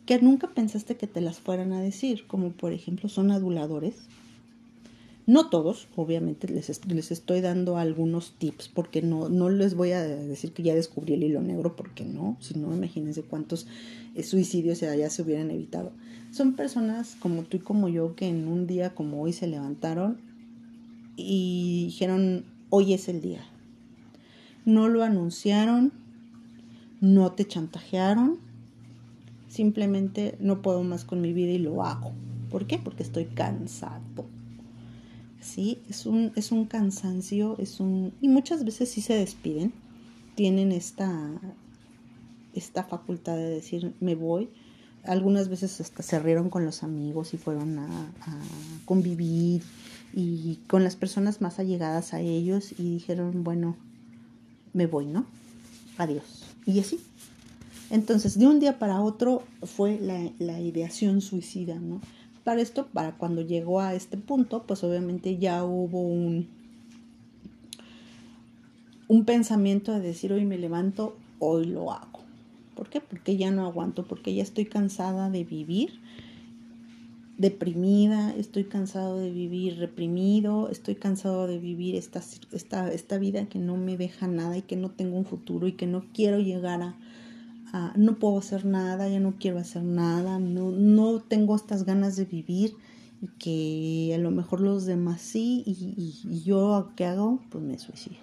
[0.06, 3.96] que nunca pensaste que te las fueran a decir, como por ejemplo son aduladores,
[5.26, 10.04] No todos, obviamente les, les estoy dando algunos tips porque no, no les voy a
[10.04, 13.66] decir que ya descubrí el hilo negro porque no, si no imagínense cuántos
[14.14, 15.94] eh, suicidios ya se hubieran evitado.
[16.32, 20.33] Son personas como tú y como yo que en un día como hoy se levantaron
[21.16, 23.46] y dijeron, hoy es el día.
[24.66, 25.92] No lo anunciaron,
[27.02, 28.40] no te chantajearon,
[29.50, 32.14] simplemente no puedo más con mi vida y lo hago.
[32.50, 32.78] ¿Por qué?
[32.78, 34.26] Porque estoy cansado.
[35.44, 35.80] ¿sí?
[35.90, 38.14] Es un, es un cansancio, es un...
[38.22, 39.74] Y muchas veces sí se despiden,
[40.36, 41.12] tienen esta,
[42.54, 44.50] esta facultad de decir, me voy.
[45.04, 48.40] Algunas veces hasta se rieron con los amigos y fueron a, a
[48.86, 49.62] convivir
[50.14, 53.76] y con las personas más allegadas a ellos y dijeron, bueno,
[54.74, 55.26] me voy, ¿no?
[55.98, 56.46] Adiós.
[56.66, 57.00] Y así.
[57.90, 62.02] Entonces, de un día para otro fue la, ideación suicida, ¿no?
[62.44, 66.48] Para esto, para cuando llegó a este punto, pues obviamente ya hubo un,
[69.08, 72.22] un pensamiento de decir, hoy me levanto, hoy lo hago.
[72.76, 73.00] ¿Por qué?
[73.00, 76.00] Porque ya no aguanto, porque ya estoy cansada de vivir
[77.38, 83.60] deprimida, estoy cansado de vivir reprimido, estoy cansado de vivir esta, esta, esta vida que
[83.60, 86.82] no me deja nada y que no tengo un futuro y que no quiero llegar
[86.82, 86.96] a,
[87.96, 92.26] no puedo hacer nada, ya no quiero hacer nada, no, no tengo estas ganas de
[92.26, 92.76] vivir
[93.20, 95.96] y que a lo mejor los demás sí y,
[96.28, 98.18] y, yo qué hago, pues me suicido.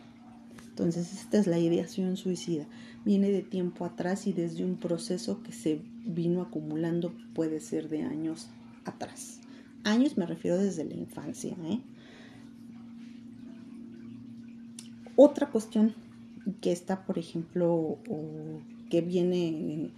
[0.68, 2.66] Entonces esta es la ideación suicida.
[3.04, 8.02] Viene de tiempo atrás y desde un proceso que se vino acumulando, puede ser de
[8.02, 8.50] años
[8.84, 9.40] atrás.
[9.84, 11.56] Años me refiero desde la infancia.
[11.64, 11.80] ¿eh?
[15.16, 15.94] Otra cuestión
[16.60, 17.98] que está, por ejemplo,
[18.88, 19.90] que viene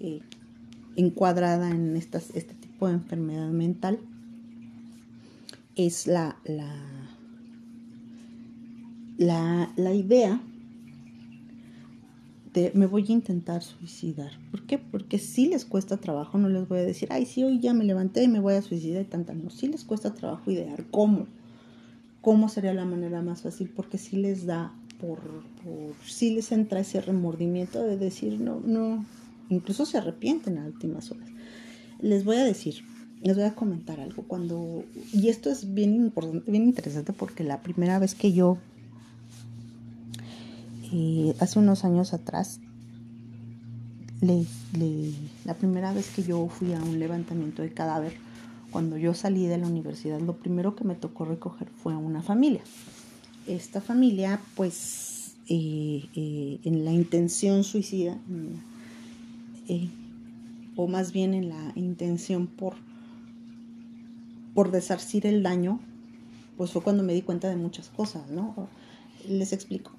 [0.00, 0.20] eh,
[0.96, 3.98] encuadrada en estas, este tipo de enfermedad mental
[5.76, 6.74] es la, la,
[9.18, 10.40] la, la idea
[12.74, 14.32] me voy a intentar suicidar.
[14.50, 14.78] ¿Por qué?
[14.78, 17.84] Porque si les cuesta trabajo, no les voy a decir, ay, sí, hoy ya me
[17.84, 19.34] levanté y me voy a suicidar y tanta.
[19.34, 21.26] No, sí les cuesta trabajo idear cómo.
[22.20, 23.70] ¿Cómo sería la manera más fácil?
[23.74, 25.18] Porque sí les da por,
[25.64, 29.04] por sí les entra ese remordimiento de decir, no, no,
[29.48, 31.28] incluso se arrepienten a últimas horas.
[32.00, 32.82] Les voy a decir,
[33.22, 34.24] les voy a comentar algo.
[34.24, 38.58] Cuando, y esto es bien importante, bien interesante porque la primera vez que yo,
[41.38, 42.60] hace unos años atrás,
[44.20, 48.14] la primera vez que yo fui a un levantamiento de cadáver,
[48.70, 52.22] cuando yo salí de la universidad, lo primero que me tocó recoger fue a una
[52.22, 52.62] familia
[53.46, 58.18] esta familia, pues, eh, eh, en la intención suicida,
[59.68, 59.88] eh,
[60.76, 62.74] o más bien en la intención por,
[64.54, 65.80] por desarcir el daño,
[66.56, 68.68] pues fue cuando me di cuenta de muchas cosas, ¿no?
[69.28, 69.92] Les explico.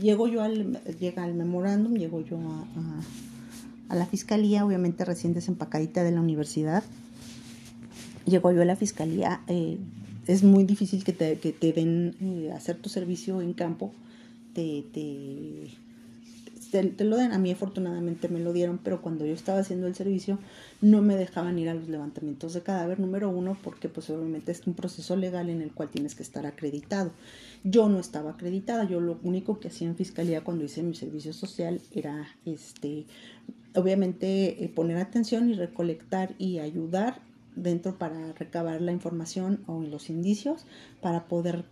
[0.00, 6.02] Llego yo al, llega al memorándum, llego yo a, a, la fiscalía, obviamente recién desempacadita
[6.02, 6.82] de la universidad.
[8.24, 9.40] Llego yo a la fiscalía,
[10.26, 13.92] es muy difícil que te, que te den eh, hacer tu servicio en campo,
[14.54, 15.70] te, te,
[16.70, 17.32] te, lo den.
[17.32, 20.38] A mí afortunadamente me lo dieron, pero cuando yo estaba haciendo el servicio
[20.82, 24.66] no me dejaban ir a los levantamientos de cadáver, número uno, porque pues obviamente es
[24.66, 27.12] un proceso legal en el cual tienes que estar acreditado.
[27.62, 31.32] Yo no estaba acreditada, yo lo único que hacía en fiscalía cuando hice mi servicio
[31.32, 33.06] social era este
[33.74, 37.20] obviamente eh, poner atención y recolectar y ayudar
[37.54, 40.66] dentro para recabar la información o los indicios
[41.00, 41.64] para poder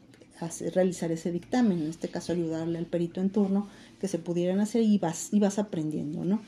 [0.73, 3.69] realizar ese dictamen, en este caso ayudarle al perito en turno
[4.01, 6.41] que se pudieran hacer y vas, y vas aprendiendo, ¿no?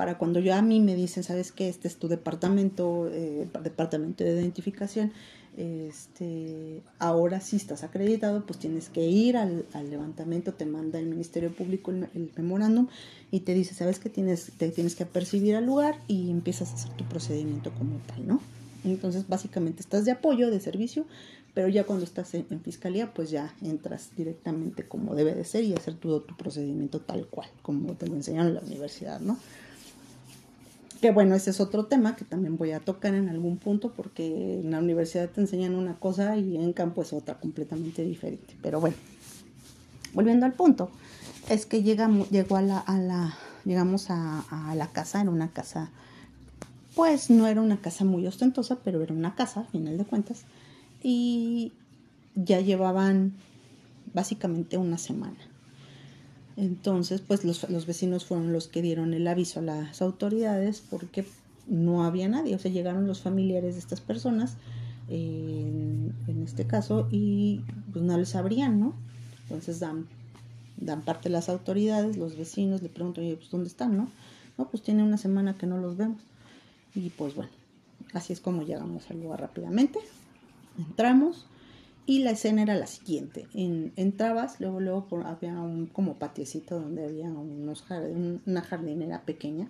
[0.00, 1.68] Para cuando yo a mí me dicen, ¿sabes qué?
[1.68, 5.12] Este es tu departamento, eh, departamento de identificación,
[5.58, 11.52] este, ahora sí estás acreditado, pues tienes que ir al, levantamiento, te manda el Ministerio
[11.54, 12.86] Público el, memorándum
[13.30, 14.08] y te dice, ¿sabes qué?
[14.08, 18.26] Tienes, te tienes que apercibir al lugar y empiezas a hacer tu procedimiento como tal,
[18.26, 18.40] ¿no?
[18.84, 21.04] Entonces, básicamente estás de apoyo, de servicio,
[21.52, 25.74] pero ya cuando estás en, fiscalía, pues ya entras directamente como debe de ser y
[25.74, 29.36] hacer todo tu procedimiento tal cual, como te lo enseñaron en la universidad, ¿no?
[31.00, 34.60] Que bueno, ese es otro tema que también voy a tocar en algún punto porque
[34.60, 38.56] en la universidad te enseñan una cosa y en campo es otra completamente diferente.
[38.60, 38.96] Pero bueno,
[40.12, 40.90] volviendo al punto,
[41.48, 43.34] es que llegamos, llegó a la, a la
[43.64, 45.90] llegamos a, a la casa, era una casa
[46.94, 50.42] pues no era una casa muy ostentosa, pero era una casa, a final de cuentas,
[51.02, 51.72] y
[52.34, 53.32] ya llevaban
[54.12, 55.38] básicamente una semana.
[56.60, 61.24] Entonces, pues los, los, vecinos fueron los que dieron el aviso a las autoridades porque
[61.66, 64.58] no había nadie, o sea, llegaron los familiares de estas personas,
[65.08, 66.12] en,
[66.44, 68.92] este caso y pues no les abrían, ¿no?
[69.44, 70.06] Entonces dan,
[70.76, 74.10] dan parte las autoridades, los vecinos le preguntan, oye, pues ¿dónde están, no?
[74.58, 76.20] No, pues tiene una semana que no los vemos.
[76.94, 77.50] Y pues bueno,
[78.12, 79.98] así es como llegamos al lugar rápidamente.
[80.76, 81.46] Entramos
[82.06, 83.46] y la escena era la siguiente.
[83.54, 87.84] En, entrabas, luego, luego había un como patiecito donde había unos
[88.46, 89.68] una jardinera pequeña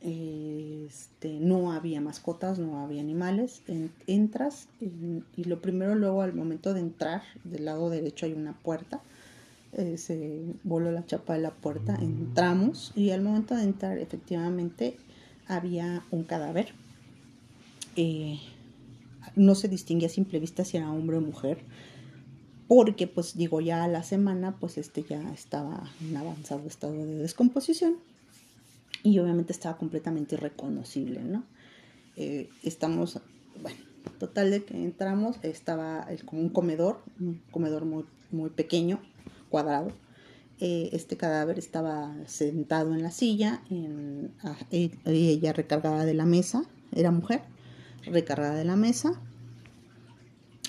[0.00, 3.62] este, no había mascotas, no había animales.
[4.06, 9.00] entras y lo primero luego al momento de entrar, del lado derecho hay una puerta.
[9.72, 14.96] Eh, se voló la chapa de la puerta, entramos y al momento de entrar efectivamente
[15.46, 16.72] había un cadáver.
[17.96, 18.38] Eh,
[19.36, 21.58] no se distinguía a simple vista si era hombre o mujer,
[22.68, 27.16] porque pues digo ya a la semana pues este ya estaba en avanzado estado de
[27.16, 27.96] descomposición
[29.02, 31.44] y obviamente estaba completamente irreconocible, ¿no?
[32.16, 33.20] Eh, estamos,
[33.62, 33.78] bueno,
[34.18, 39.00] total de que entramos, estaba como un comedor, un comedor muy, muy pequeño,
[39.48, 39.92] cuadrado.
[40.60, 46.64] Eh, este cadáver estaba sentado en la silla, en, ah, ella recargada de la mesa,
[46.92, 47.42] era mujer,
[48.12, 49.20] recargada de la mesa,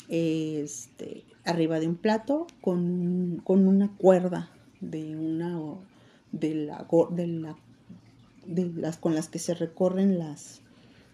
[0.08, 5.60] este, arriba de un plato con, con una cuerda de una
[6.32, 7.56] de la, de
[8.50, 10.62] de las con las que se recorren las,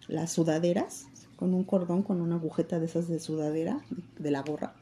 [0.08, 3.84] las sudaderas, con un cordón, con una agujeta de esas de sudadera,
[4.18, 4.74] de la gorra,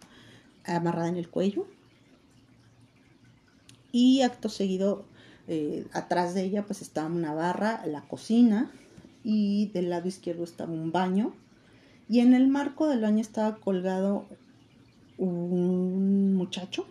[0.63, 1.65] amarrada en el cuello.
[3.91, 5.05] Y acto seguido,
[5.47, 8.71] eh, atrás de ella, pues estaba una barra, la cocina,
[9.23, 11.33] y del lado izquierdo estaba un baño.
[12.09, 14.25] Y en el marco del baño estaba colgado
[15.17, 16.85] un muchacho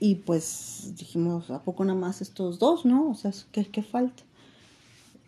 [0.00, 3.10] y pues dijimos, ¿a poco nada más estos dos, no?
[3.10, 4.22] O sea, ¿qué, qué falta?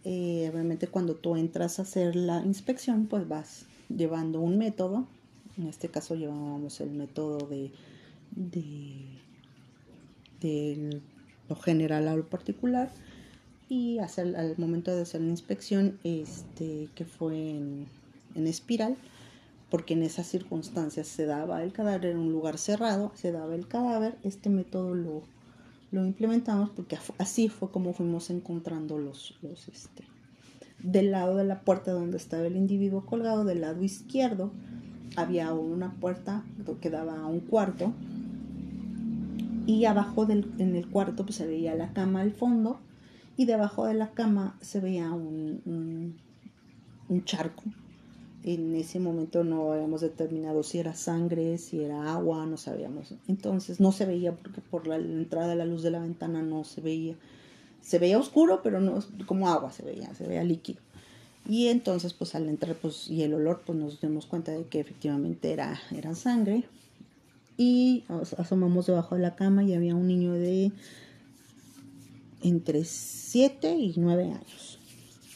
[0.05, 5.07] Eh, obviamente cuando tú entras a hacer la inspección, pues vas llevando un método.
[5.59, 7.73] En este caso llevábamos el método de,
[10.41, 11.01] de,
[11.49, 12.93] lo general a lo particular.
[13.71, 17.87] Y hacer, al momento de hacer la inspección, este, que fue en,
[18.35, 18.97] en espiral,
[19.71, 23.67] porque en esas circunstancias se daba el cadáver en un lugar cerrado, se daba el
[23.67, 25.23] cadáver, este método lo,
[25.93, 30.05] lo implementamos porque así fue como fuimos encontrando los, los este,
[30.83, 34.51] del lado de la puerta donde estaba el individuo colgado, del lado izquierdo
[35.17, 36.45] había una puerta
[36.81, 37.93] que daba a un cuarto
[39.67, 42.79] y abajo del, en el cuarto pues, se veía la cama al fondo
[43.37, 46.15] y debajo de la cama se veía un,
[47.09, 47.63] un charco
[48.43, 53.15] en ese momento no habíamos determinado si era sangre, si era agua, no sabíamos.
[53.29, 56.65] Entonces no se veía porque por la entrada de la luz de la ventana no
[56.65, 57.17] se veía.
[57.83, 60.81] Se veía oscuro, pero no como agua se veía, se veía líquido.
[61.47, 64.81] Y entonces pues al entrar pues y el olor pues nos dimos cuenta de que
[64.81, 66.65] efectivamente era, era sangre.
[67.59, 68.05] Y
[68.39, 70.73] asomamos debajo de la cama y había un niño de
[72.43, 74.81] entre 7 y 9 años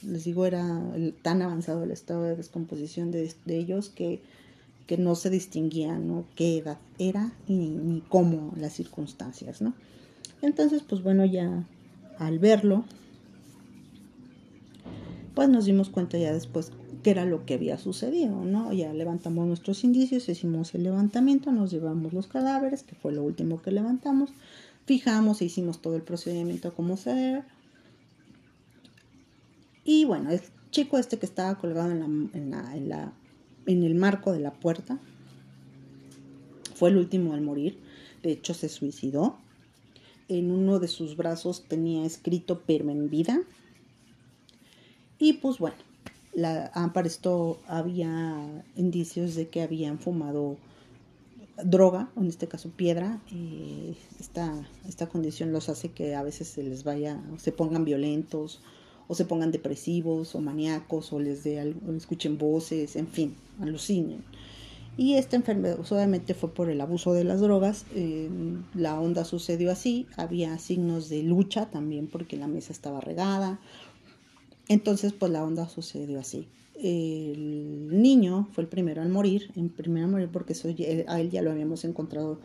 [0.07, 0.83] les digo, era
[1.23, 4.21] tan avanzado el estado de descomposición de, ellos que,
[4.87, 6.25] que, no se distinguía ¿no?
[6.35, 9.75] qué edad era y ni cómo las circunstancias, ¿no?
[10.43, 11.65] Entonces, pues bueno, ya
[12.19, 12.85] al verlo,
[15.35, 16.71] pues nos dimos cuenta ya después
[17.03, 18.73] qué era lo que había sucedido, ¿no?
[18.73, 23.63] Ya levantamos nuestros indicios, hicimos el levantamiento, nos llevamos los cadáveres, que fue lo último
[23.63, 24.31] que levantamos,
[24.87, 27.45] fijamos e hicimos todo el procedimiento como se debe,
[29.85, 33.13] y bueno, el chico este que estaba colgado en, la, en, la,
[33.67, 34.99] en, el marco de la puerta
[36.75, 37.79] fue el último al morir.
[38.23, 39.37] De hecho, se suicidó.
[40.29, 43.43] En uno de sus brazos tenía escrito pero en vida.
[45.19, 45.77] Y pues bueno,
[46.33, 50.57] la, para esto había indicios de que habían fumado
[51.63, 53.21] droga, en este caso piedra.
[54.19, 58.61] Esta, esta condición los hace que a veces se les vaya, se pongan violentos
[59.07, 64.25] o se pongan depresivos o maníacos o les dé escuchen voces, en fin, alucinen.
[64.97, 67.85] Y esta enfermedad obviamente fue por el abuso de las drogas.
[67.95, 68.31] Eh,
[68.75, 70.07] la onda sucedió así.
[70.17, 73.59] Había signos de lucha también porque la mesa estaba regada.
[74.69, 76.49] Entonces, pues la onda sucedió así.
[76.75, 80.55] El niño fue el primero al morir, en primero a morir porque
[81.07, 82.41] a él ya lo habíamos encontrado,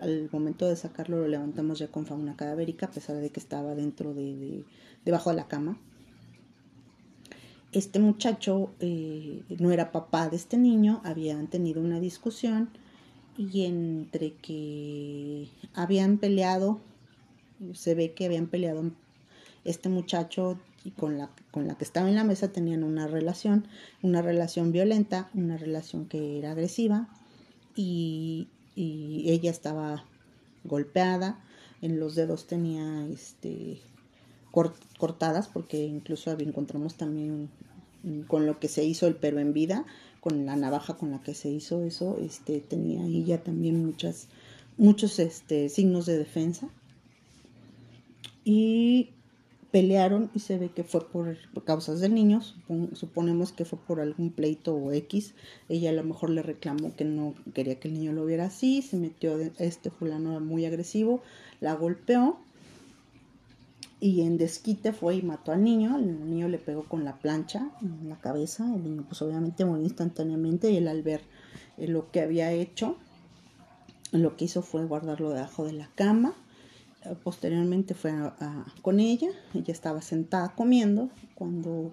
[0.00, 3.74] al momento de sacarlo lo levantamos ya con fauna cadavérica, a pesar de que estaba
[3.74, 4.64] dentro de
[5.04, 5.78] debajo de la cama,
[7.74, 12.70] este muchacho eh, no era papá de este niño, habían tenido una discusión
[13.36, 16.80] y entre que habían peleado,
[17.72, 18.92] se ve que habían peleado,
[19.64, 23.66] este muchacho y con la, con la que estaba en la mesa tenían una relación,
[24.02, 27.08] una relación violenta, una relación que era agresiva
[27.74, 30.04] y, ella estaba
[30.64, 31.40] golpeada,
[31.80, 33.80] en los dedos tenía este,
[34.50, 37.50] cortadas porque incluso encontramos también
[38.26, 39.86] con lo que se hizo el pero en vida,
[40.20, 44.26] con la navaja con la que se hizo eso, este, tenía ella también muchas,
[44.76, 46.68] muchos este, signos de defensa.
[48.44, 49.10] Y
[49.74, 52.42] pelearon y se ve que fue por, causas del niño,
[52.92, 55.34] suponemos que fue por algún pleito o X,
[55.68, 58.82] ella a lo mejor le reclamó que no quería que el niño lo viera así,
[58.82, 61.22] se metió, este fulano muy agresivo,
[61.60, 62.38] la golpeó
[63.98, 67.72] y en desquite fue y mató al niño, el niño le pegó con la plancha
[67.82, 71.22] en la cabeza, el niño pues obviamente murió instantáneamente y él al ver
[71.78, 72.96] eh, lo que había hecho,
[74.12, 76.32] lo que hizo fue guardarlo debajo de la cama,
[77.22, 78.12] posteriormente fue
[78.82, 81.92] con ella, ella estaba sentada comiendo cuando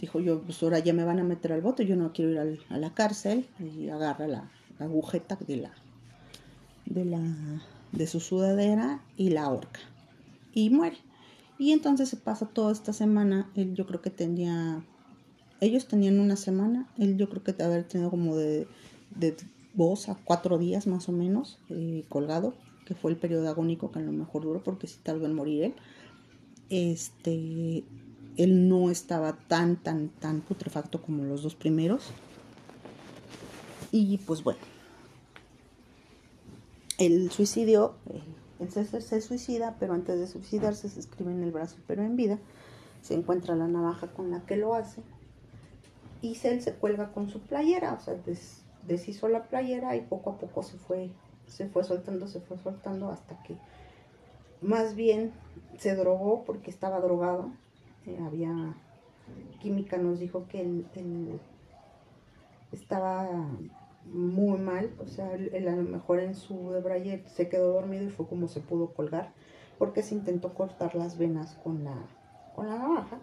[0.00, 2.60] dijo yo, pues ahora ya me van a meter al bote, yo no quiero ir
[2.68, 5.72] a la cárcel y agarra la, agujeta de la,
[6.86, 7.20] de la
[7.92, 9.80] de su sudadera y la horca
[10.52, 10.96] y muere.
[11.58, 14.84] Y entonces se pasa toda esta semana, él yo creo que tenía,
[15.60, 18.66] ellos tenían una semana, él yo creo que haber tenido como de,
[19.14, 19.36] de
[19.74, 22.54] dos a cuatro días más o menos eh, colgado,
[22.84, 25.64] que fue el periodo agónico que a lo mejor duró porque si tal vez morir
[25.64, 25.74] él.
[26.70, 27.84] Este,
[28.36, 32.10] él no estaba tan, tan, tan putrefacto como los dos primeros.
[33.92, 34.58] Y pues bueno,
[36.98, 38.22] el suicidio, eh,
[38.60, 42.38] entonces se suicida, pero antes de suicidarse se escribe en el brazo, pero en vida.
[43.02, 45.02] Se encuentra la navaja con la que lo hace.
[46.22, 48.16] Y él se cuelga con su playera, o sea,
[48.86, 51.10] deshizo la playera y poco a poco se fue,
[51.54, 53.56] se fue soltando, se fue soltando hasta que
[54.60, 55.32] más bien
[55.78, 57.52] se drogó porque estaba drogado.
[58.06, 58.74] Eh, había
[59.60, 61.40] química, nos dijo que él
[62.72, 63.46] estaba
[64.04, 68.10] muy mal, o sea, él, a lo mejor en su debraye se quedó dormido y
[68.10, 69.32] fue como se pudo colgar,
[69.78, 71.96] porque se intentó cortar las venas con la,
[72.54, 73.20] con la navaja.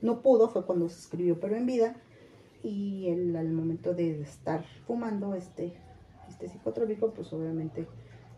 [0.00, 1.96] No pudo, fue cuando se escribió, pero en vida,
[2.62, 5.74] y él al momento de estar fumando este,
[6.44, 7.86] este psicotrópico, pues obviamente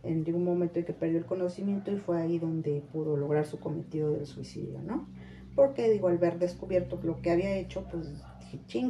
[0.02, 3.58] en un momento en que perdió el conocimiento y fue ahí donde pudo lograr su
[3.58, 5.08] cometido del suicidio, ¿no?
[5.54, 8.08] Porque digo, al ver descubierto lo que había hecho, pues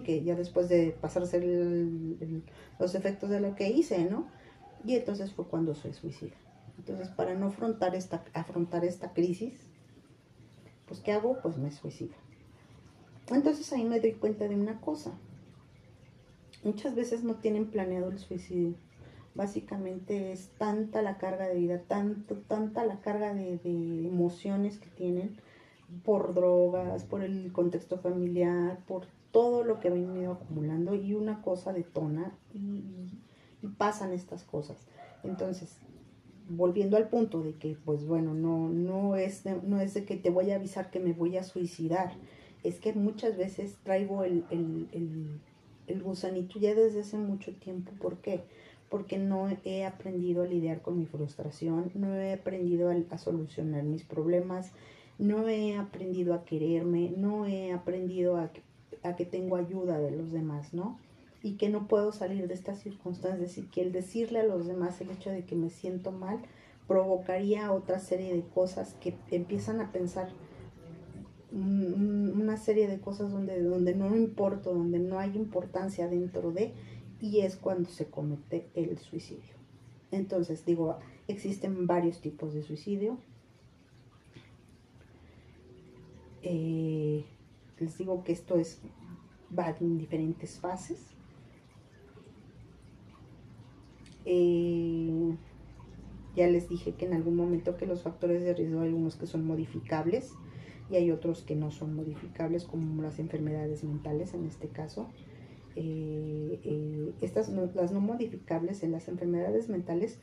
[0.05, 1.41] que ya después de pasarse
[2.79, 4.29] los efectos de lo que hice, ¿no?
[4.85, 6.35] Y entonces fue cuando se suicida.
[6.79, 9.67] Entonces, para no afrontar esta, afrontar esta crisis,
[10.87, 11.39] pues ¿qué hago?
[11.43, 12.15] Pues me suicido.
[13.31, 15.13] Entonces ahí me doy cuenta de una cosa.
[16.63, 18.75] Muchas veces no tienen planeado el suicidio.
[19.37, 23.61] Básicamente es tanta la carga de vida, tanto, tanta la carga de,
[24.07, 25.37] emociones que tienen
[26.05, 31.43] por drogas, por el contexto familiar, por todo lo que he venido acumulando y una
[31.43, 32.83] cosa detona y,
[33.63, 34.79] y, pasan estas cosas.
[35.23, 35.77] Entonces,
[36.49, 40.17] volviendo al punto de que, pues bueno, no, no, es de, no es de que
[40.17, 42.15] te voy a avisar que me voy a suicidar,
[42.65, 45.41] es que muchas veces traigo el, el, el,
[45.89, 47.93] el gusanito ya desde hace mucho tiempo.
[48.01, 48.45] ¿Por qué?
[48.89, 54.05] Porque no he aprendido a lidiar con mi frustración, no he aprendido a, solucionar mis
[54.05, 54.71] problemas,
[55.19, 58.51] no he aprendido a quererme, no he aprendido a
[59.07, 60.99] a que tengo ayuda de los demás, ¿no?
[61.43, 65.01] Y que no puedo salir de estas circunstancias y que el decirle a los demás
[65.01, 66.41] el hecho de que me siento mal
[66.89, 70.29] provocaría otra serie de cosas que empiezan a pensar
[71.53, 76.75] una serie de cosas donde, donde no importo, donde no hay importancia dentro de,
[77.27, 79.55] y es cuando se comete el suicidio.
[80.13, 83.19] Entonces, digo, existen varios tipos de suicidio.
[86.43, 87.25] Eh,
[87.81, 88.81] les digo que esto es,
[89.57, 91.01] va en diferentes fases.
[94.25, 95.37] Eh,
[96.37, 99.27] ya les dije que en algún momento que los factores de riesgo hay algunos que
[99.27, 100.33] son modificables
[100.91, 105.09] y hay otros que no son modificables, como las enfermedades mentales en este caso.
[105.77, 110.19] Eh, eh, estas las no modificables en las enfermedades mentales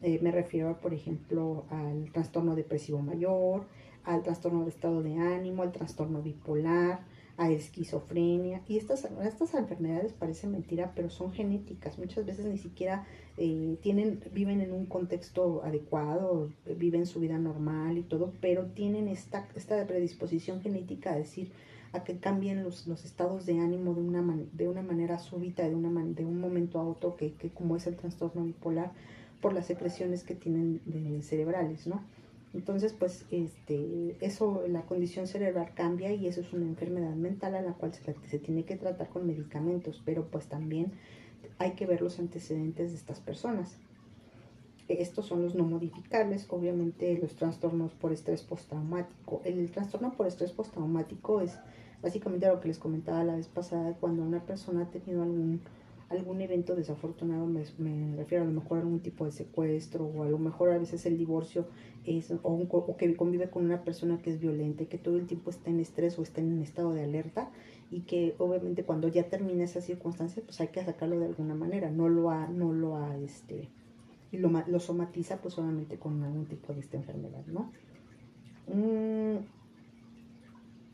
[0.00, 3.64] me refiero, por ejemplo, al trastorno depresivo mayor,
[4.04, 7.00] al trastorno de estado de ánimo, al trastorno bipolar,
[7.38, 8.62] a esquizofrenia.
[8.66, 11.98] Y estas, estas enfermedades parecen mentira, pero son genéticas.
[11.98, 13.06] Muchas veces ni siquiera
[13.36, 19.08] eh, tienen, viven en un contexto adecuado, viven su vida normal y todo, pero tienen
[19.08, 21.52] esta, esta predisposición genética a decir
[21.92, 24.22] a que cambien los, los estados de ánimo de una,
[24.52, 27.86] de una manera súbita, de, una de un momento a otro, que, que como es
[27.86, 28.92] el trastorno bipolar,
[29.40, 30.80] por las secreciones que tienen
[31.22, 32.02] cerebrales, ¿no?
[32.54, 37.62] Entonces, pues, este, eso, la condición cerebral cambia y eso es una enfermedad mental a
[37.62, 40.92] la cual se, se tiene que tratar con medicamentos, pero pues también
[41.58, 43.76] hay que ver los antecedentes de estas personas.
[44.88, 49.42] Estos son los no modificables, obviamente los trastornos por estrés postraumático.
[49.44, 51.58] El trastorno por estrés postraumático es
[52.02, 55.60] básicamente lo que les comentaba la vez pasada, cuando una persona ha tenido algún
[56.08, 60.28] algún evento desafortunado, me, refiero a lo mejor a algún tipo de secuestro o a
[60.28, 61.66] lo mejor a veces el divorcio
[62.04, 65.26] es, o, o, que convive con una persona que es violenta y que todo el
[65.26, 67.50] tiempo está en estrés o está en un estado de alerta
[67.90, 71.90] y que obviamente cuando ya termina esa circunstancia pues hay que sacarlo de alguna manera,
[71.90, 73.68] no lo ha, no lo ha, este,
[74.30, 77.72] y lo, lo somatiza pues solamente con algún tipo de esta enfermedad, ¿no?
[78.66, 79.38] Mm,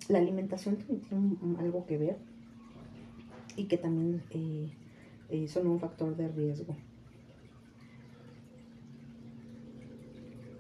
[0.09, 2.18] la alimentación tiene algo que ver
[3.57, 4.72] y que también eh,
[5.30, 6.76] eh, son un factor de riesgo.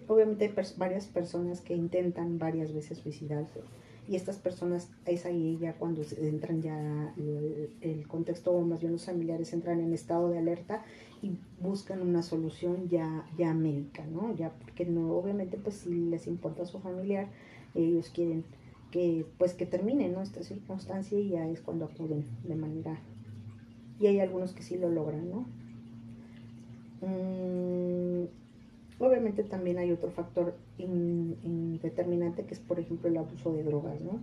[0.06, 3.60] Obviamente hay varias personas que intentan varias veces suicidarse
[4.08, 9.06] y estas personas es ahí ya cuando entran ya el, contexto o más bien los
[9.06, 10.84] familiares entran en estado de alerta
[11.22, 16.26] y buscan una solución ya ya médica no ya porque no obviamente pues si les
[16.26, 17.28] importa a su familiar
[17.74, 18.44] ellos quieren
[18.90, 20.20] que pues que termine ¿no?
[20.22, 23.00] esta circunstancia y ya es cuando acuden de manera
[23.98, 25.46] y hay algunos que sí lo logran, ¿no?
[27.00, 28.26] Mm,
[28.98, 34.20] obviamente también hay otro factor indeterminante que es, por ejemplo, el abuso de drogas, ¿no?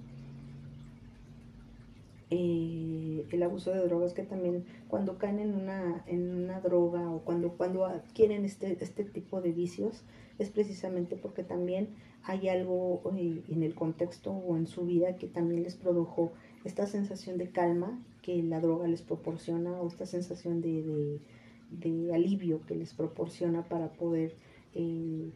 [2.34, 7.20] Eh, el abuso de drogas que también cuando caen en una, en una droga o
[7.20, 10.04] cuando, cuando adquieren este, este tipo de vicios
[10.40, 11.90] es precisamente porque también
[12.24, 16.32] hay algo eh, en el contexto o en su vida que también les produjo
[16.64, 21.20] esta sensación de calma que la droga les proporciona o esta sensación de,
[22.14, 24.36] alivio que les proporciona para poder
[24.76, 25.32] eh,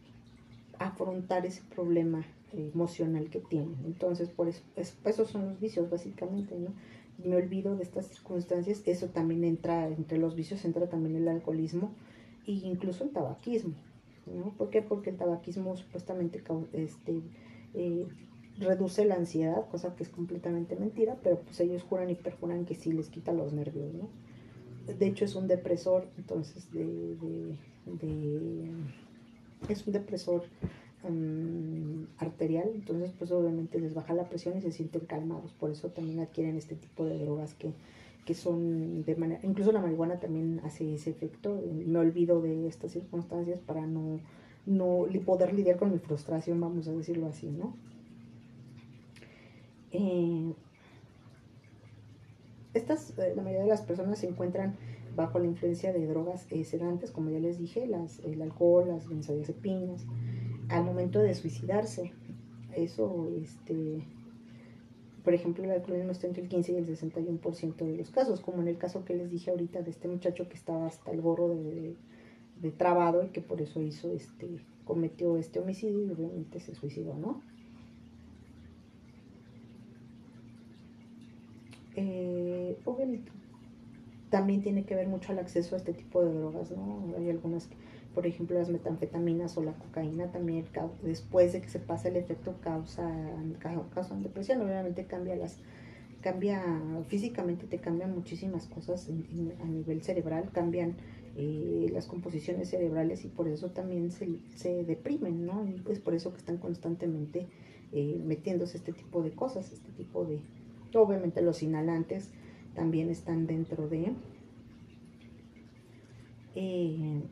[0.78, 3.76] afrontar ese problema emocional que tienen.
[3.84, 6.70] Entonces, por eso, esos son los vicios básicamente, ¿no?
[7.24, 11.92] Me olvido de estas circunstancias, eso también entra, entre los vicios entra también el alcoholismo
[12.46, 13.74] e incluso el tabaquismo,
[14.26, 14.52] ¿no?
[14.52, 14.82] ¿Por qué?
[14.82, 17.22] Porque el tabaquismo supuestamente este,
[17.74, 18.06] eh,
[18.58, 22.74] reduce la ansiedad, cosa que es completamente mentira, pero pues ellos juran y perjuran que
[22.74, 24.08] sí les quita los nervios, ¿no?
[24.86, 27.16] De hecho es un depresor, entonces de,
[29.68, 30.44] es un depresor
[31.08, 35.88] mm, arterial, entonces pues obviamente les baja la presión y se sienten calmados, por eso
[35.88, 37.72] también adquieren este tipo de drogas que,
[38.24, 42.92] que son de manera, incluso la marihuana también hace ese efecto, me olvido de estas
[42.92, 44.20] circunstancias para no,
[44.66, 47.74] no poder lidiar con mi frustración, vamos a decirlo así, ¿no?
[49.92, 50.52] Eh,
[52.74, 54.76] estas, eh, la mayoría de las personas se encuentran
[55.16, 57.84] bajo la influencia de drogas eh, sedantes, como ya les dije,
[58.24, 60.06] el alcohol, las benzodiazepinas,
[60.68, 62.12] al momento de suicidarse.
[62.74, 64.06] Eso, este,
[65.24, 68.62] por ejemplo, el alcoholismo está entre el 15 y el 61% de los casos, como
[68.62, 71.48] en el caso que les dije ahorita de este muchacho que estaba hasta el gorro
[71.48, 71.96] de,
[72.60, 77.14] de trabado y que por eso hizo este, cometió este homicidio y obviamente se suicidó,
[77.14, 77.40] ¿no?
[81.96, 83.32] eh, obviamente
[84.30, 87.14] también tiene que ver mucho el acceso a este tipo de drogas, ¿no?
[87.16, 87.68] Hay algunas,
[88.14, 90.64] por ejemplo, las metanfetaminas o la cocaína también,
[91.02, 93.56] después de que se pasa el efecto, causan,
[93.94, 94.62] causan depresión.
[94.62, 95.58] Obviamente cambia las
[96.22, 96.60] cambia
[97.06, 100.96] físicamente, te cambian muchísimas cosas a nivel cerebral, cambian
[101.36, 105.64] eh, las composiciones cerebrales y por eso también se, se, deprimen, ¿no?
[105.68, 107.46] Y es por eso que están constantemente
[107.92, 110.40] eh, metiéndose este tipo de cosas, este tipo de,
[110.94, 112.30] Obviamente los inhalantes
[112.76, 114.12] también están dentro de...
[116.54, 117.22] Eh,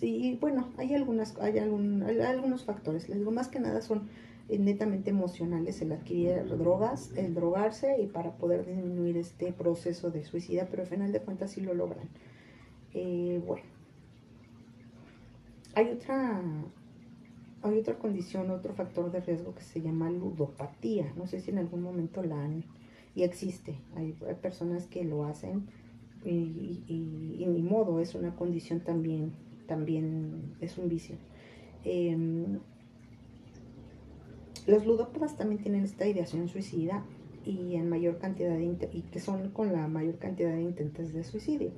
[0.00, 3.08] y bueno, hay algunas, hay, algunos factores.
[3.08, 4.08] Les digo, más que nada son
[4.48, 10.24] eh, netamente emocionales el adquirir drogas, el drogarse y para poder disminuir este proceso de
[10.24, 12.08] suicida, pero al final de cuentas sí lo logran.
[12.94, 13.64] Eh, bueno,
[15.74, 16.42] hay otra
[17.62, 21.12] hay otra condición, otro factor de riesgo que se llama ludopatía.
[21.16, 22.64] No sé si en algún momento la han,
[23.14, 23.78] y existe.
[23.96, 25.66] Hay, personas que lo hacen
[26.24, 29.32] y, y, mi modo es una condición también,
[29.66, 31.16] también es un vicio.
[31.84, 32.60] Em,
[34.66, 37.04] los ludópatas también tienen esta ideación suicida
[37.44, 41.24] y en mayor cantidad de y que son con la mayor cantidad de intentos de
[41.24, 41.70] suicidio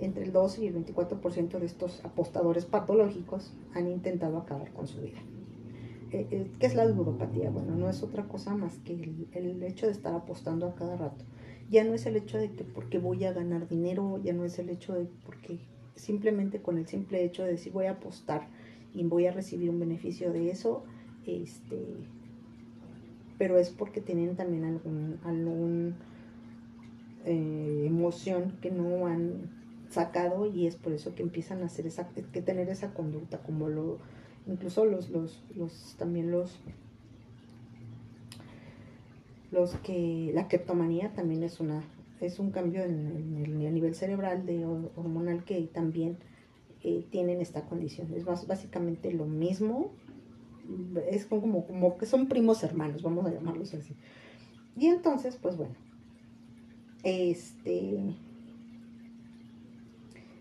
[0.00, 5.00] entre el 12 y el 24% de estos apostadores patológicos han intentado acabar con su
[5.00, 5.18] vida.
[6.10, 7.50] Eh, eh, ¿Qué es la ludopatía?
[7.50, 8.94] Bueno, no es otra cosa más que
[9.32, 11.24] el, hecho de estar apostando a cada rato.
[11.70, 14.58] Ya no es el hecho de que porque voy a ganar dinero, ya no es
[14.58, 15.58] el hecho de porque
[15.96, 18.48] simplemente con el simple hecho de decir voy a apostar
[18.94, 20.84] y voy a recibir un beneficio de eso,
[21.26, 21.78] este,
[23.36, 25.94] pero es porque tienen también algún, algún
[27.26, 29.57] eh, emoción que no han
[29.90, 33.68] sacado y es por eso que empiezan a hacer esa, que tener esa conducta, como
[33.68, 33.98] lo,
[34.46, 36.58] incluso los, los, los también los
[39.50, 41.82] los que la criptomanía también es una
[42.20, 46.16] es un cambio en, el, nivel cerebral de hormonal que también
[46.82, 48.12] eh, tienen esta condición.
[48.12, 49.92] Es básicamente lo mismo
[51.10, 53.94] es como, como que son primos hermanos vamos a llamarlos así.
[54.76, 55.74] Y entonces pues bueno
[57.04, 58.16] este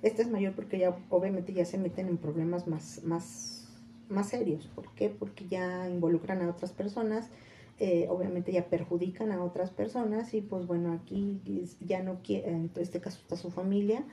[0.01, 3.67] este es mayor porque ya obviamente ya se meten en problemas más más
[4.09, 5.09] más serios ¿por qué?
[5.09, 7.29] porque ya involucran a otras personas
[7.79, 11.39] eh, obviamente ya perjudican a otras personas y pues bueno, aquí
[11.79, 14.03] ya no quiere, en este caso está su familia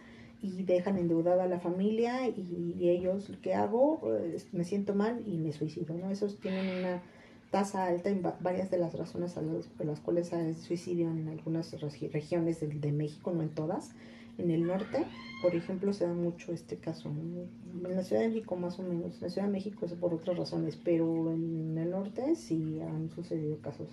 [0.43, 4.01] y dejan endeudada a la familia y, ellos, ¿qué hago?
[4.01, 6.11] Pues, me siento mal y me suicido, ¿no?
[6.11, 7.03] Esos tienen una
[7.51, 11.72] tasa alta en varias de las razones a las cuales hay suicidio en algunas
[12.12, 13.93] regiones de, de México, no en todas,
[14.39, 15.05] en el norte,
[15.43, 17.09] por ejemplo, se da mucho este caso.
[17.09, 19.16] En la Ciudad de México más o menos.
[19.16, 23.11] En la Ciudad de México es por otras razones, pero en el norte sí han
[23.11, 23.89] sucedido casos.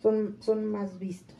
[0.00, 1.36] Son, son más vistos.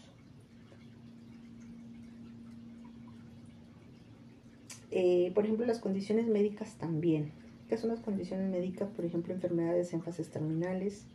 [4.91, 7.33] Eh, por ejemplo, las condiciones médicas también.
[7.69, 8.91] ¿Qué son las condiciones médicas?
[8.91, 11.07] Por ejemplo, enfermedades en fases terminales,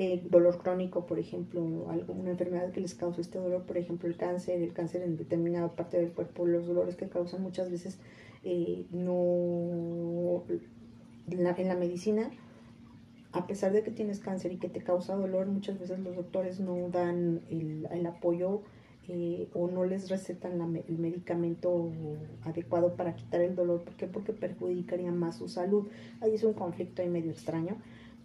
[0.00, 4.16] eh, dolor crónico, por ejemplo, alguna enfermedad que les causa este dolor, por ejemplo, el
[4.16, 7.98] cáncer, el cáncer en determinada parte del cuerpo, los dolores que causan muchas veces
[8.44, 10.44] eh, no
[11.28, 12.30] en la, medicina,
[13.32, 16.60] a pesar de que tienes cáncer y que te causa dolor, muchas veces los doctores
[16.60, 18.62] no dan el, apoyo
[19.08, 21.90] eh, o no les recetan el medicamento
[22.44, 23.82] adecuado para quitar el dolor.
[23.82, 24.06] ¿Por qué?
[24.06, 25.88] Porque perjudicaría más su salud.
[26.20, 27.78] Ahí es un conflicto ahí medio extraño,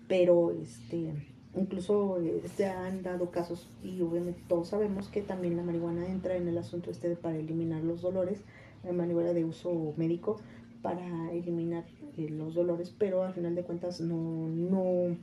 [0.08, 5.64] pero este incluso eh, se han dado casos y obviamente todos sabemos que también la
[5.64, 8.42] marihuana entra en el asunto este para eliminar los dolores,
[8.84, 10.38] la marihuana de uso médico
[10.82, 11.86] para eliminar
[12.18, 15.16] eh, los dolores, pero al final de cuentas no, no,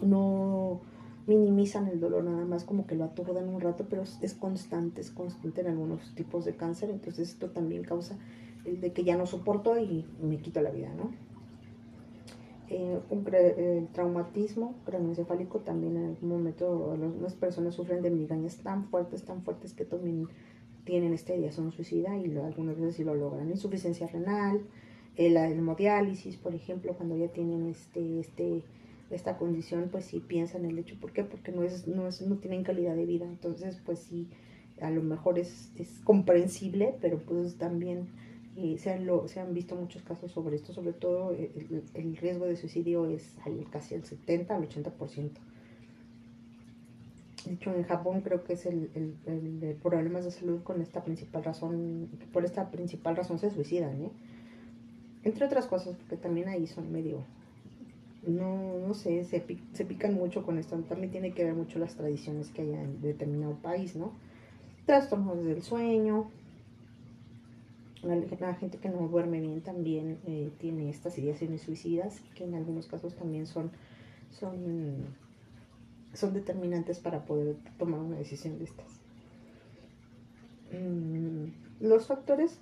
[0.00, 0.80] no
[1.26, 5.10] minimizan el dolor, nada más como que lo aturdan un rato, pero es constante, es
[5.10, 8.16] constante en algunos tipos de cáncer, entonces esto también causa
[8.64, 11.10] el de que ya no soporto y me quito la vida, ¿no?
[12.74, 18.86] Eh, un el traumatismo craneoencefálico también en algún momento las personas sufren de migrañas tan
[18.86, 20.26] fuertes, tan fuertes que también
[20.86, 23.50] tienen esta ideación suicida y algunas veces sí lo logran.
[23.50, 24.62] Insuficiencia renal,
[25.16, 28.62] el la hemodiálisis, por ejemplo, cuando ya tienen este, este,
[29.10, 30.96] esta condición, pues sí piensan en el hecho.
[30.98, 31.24] ¿Por qué?
[31.24, 33.26] Porque no, es, no, es, no tienen calidad de vida.
[33.26, 34.28] Entonces, pues sí,
[34.80, 38.08] a lo mejor es, es comprensible, pero pues también
[38.78, 41.50] se, han lo, se han visto muchos casos sobre esto, sobre todo eh,
[41.94, 43.36] el, riesgo de suicidio es
[43.70, 45.30] casi el 70 al 80%.
[47.46, 51.02] De hecho, en Japón creo que es el, el, el, de de salud con esta
[51.02, 54.10] principal razón, por esta principal razón se suicidan, ¿eh?
[55.24, 57.24] Entre otras cosas, porque también ahí son medio,
[58.26, 60.76] no, no sé, se, se pican mucho con esto.
[60.80, 64.12] También tiene que ver mucho las tradiciones que hay en determinado país, ¿no?
[64.84, 66.30] Trastornos del sueño,
[68.02, 72.86] la, gente que no duerme bien también eh, tiene estas ideaciones suicidas, que en algunos
[72.86, 73.70] casos también son,
[74.30, 75.06] son,
[76.12, 78.88] son determinantes para poder tomar una decisión de estas.
[80.72, 81.46] Mm,
[81.80, 82.58] los factores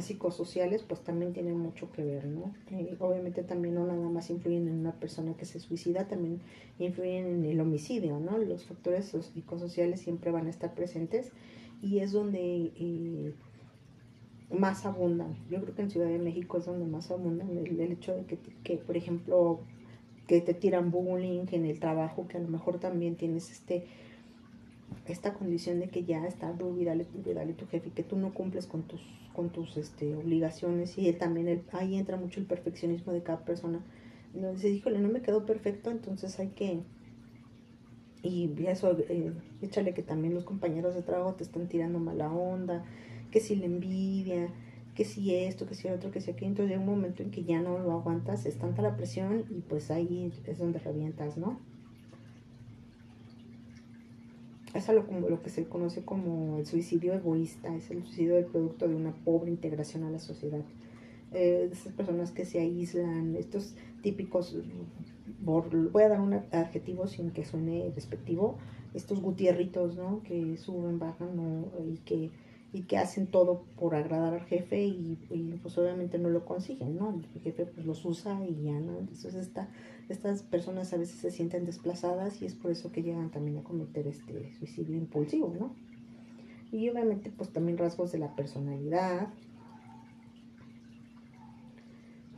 [0.00, 2.54] psicosociales pues también tienen mucho que ver, ¿no?
[2.70, 6.40] Eh, obviamente también no nada más influyen en una persona que se suicida, también
[6.78, 8.38] influyen en el homicidio, ¿no?
[8.38, 11.30] Los factores psicosociales siempre van a estar presentes
[11.82, 13.34] y es donde eh,
[14.52, 15.36] más abundan.
[15.50, 18.38] Yo creo que en Ciudad de México es donde más abundan el, hecho de que,
[18.62, 19.60] que, por ejemplo,
[20.26, 23.84] que te tiran bullying en el trabajo, que a lo mejor también tienes este
[25.06, 28.66] esta condición de que ya está tú dale, dale tu jefe, que tú no cumples
[28.66, 29.00] con tus,
[29.32, 33.80] con tus este, obligaciones y también el, ahí entra mucho el perfeccionismo de cada persona.
[34.34, 36.80] Entonces, híjole, no me quedó perfecto, entonces hay que...
[38.22, 39.32] Y eso, eh,
[39.62, 42.84] échale que también los compañeros de trabajo te están tirando mala onda,
[43.32, 44.48] que si la envidia,
[44.94, 46.50] que si esto, que si otro, que si aquello.
[46.50, 49.60] Entonces llega un momento en que ya no lo aguantas, es tanta la presión y
[49.62, 51.58] pues ahí es donde revientas, ¿no?
[54.74, 58.94] Es lo que se conoce como el suicidio egoísta, es el suicidio del producto de
[58.94, 60.62] una pobre integración a la sociedad.
[61.32, 64.56] Eh, esas personas que se aíslan, estos típicos,
[65.40, 68.56] voy a dar un adjetivo sin que suene despectivo,
[68.94, 70.22] estos gutierritos, ¿no?
[70.22, 72.30] Que suben, bajan y que
[72.72, 75.18] y que hacen todo por agradar al jefe y,
[75.60, 77.20] pues obviamente no lo consiguen, ¿no?
[77.34, 78.98] El jefe pues los usa y ya, ¿no?
[78.98, 79.68] Entonces esta,
[80.08, 83.62] estas personas a veces se sienten desplazadas y es por eso que llegan también a
[83.62, 85.74] cometer este suicidio impulsivo, ¿no?
[86.72, 89.28] Y obviamente pues también rasgos de la personalidad.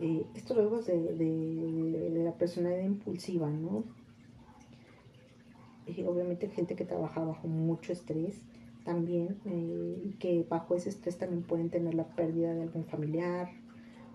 [0.01, 3.85] Eh, estos rasgos de, la personalidad impulsiva, ¿no?
[5.87, 8.41] Y obviamente gente que trabaja bajo mucho estrés
[8.85, 13.49] también eh, que bajo ese estrés también pueden tener la pérdida de algún familiar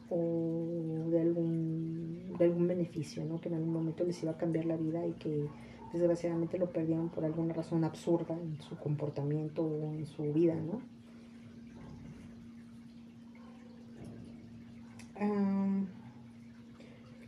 [0.09, 3.41] o de algún, de algún beneficio, ¿no?
[3.41, 5.47] que en algún momento les iba a cambiar la vida y que
[5.91, 10.55] desgraciadamente lo perdieron por alguna razón absurda en su comportamiento o en su vida.
[10.55, 10.81] ¿no?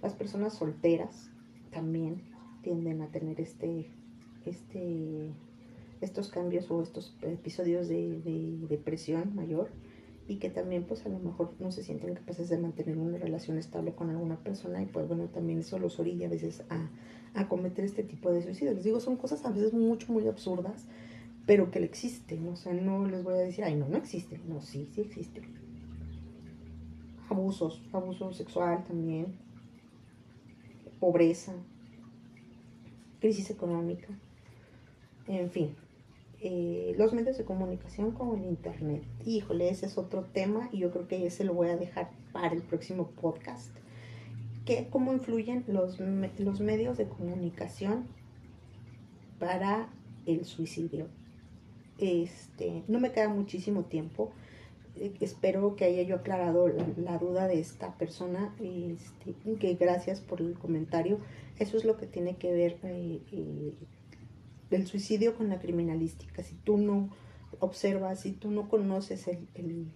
[0.02, 1.30] las personas solteras
[1.72, 2.22] también
[2.62, 3.88] tienden a tener este,
[4.46, 5.34] este
[6.02, 9.70] estos cambios o estos episodios de, depresión mayor
[10.28, 13.58] y que también pues a lo mejor no se sienten capaces de mantener una relación
[13.58, 17.86] estable con alguna persona y pues bueno también eso los orilla a veces a, cometer
[17.86, 18.76] este tipo de suicidios.
[18.76, 20.86] Les digo, son cosas a veces mucho, muy absurdas,
[21.46, 24.62] pero que existen, o sea, no les voy a decir, ay no, no existe, no,
[24.62, 25.42] sí, sí existe.
[27.30, 29.28] Abusos, abuso sexual también,
[31.00, 31.54] pobreza,
[33.22, 34.08] crisis económica,
[35.28, 35.76] en fin,
[36.44, 39.04] eh, los medios de comunicación como el Internet.
[39.26, 42.56] Híjole, ese es otro tema y yo creo que ese lo voy a dejar para
[42.56, 43.70] el próximo podcast.
[44.66, 48.08] ¿Qué, ¿Cómo influyen los, los medios de comunicación
[49.38, 49.90] para
[50.26, 51.08] el suicidio?
[52.00, 54.32] Este, no me queda muchísimo tiempo.
[54.96, 58.56] Eh, espero que haya yo aclarado la, duda de esta persona.
[58.60, 61.20] Este, que gracias por el comentario.
[61.60, 63.76] Eso es lo que tiene que ver eh,
[64.72, 66.42] del suicidio con la criminalística.
[66.42, 67.10] Si tú no
[67.60, 69.92] observas, si tú no conoces el,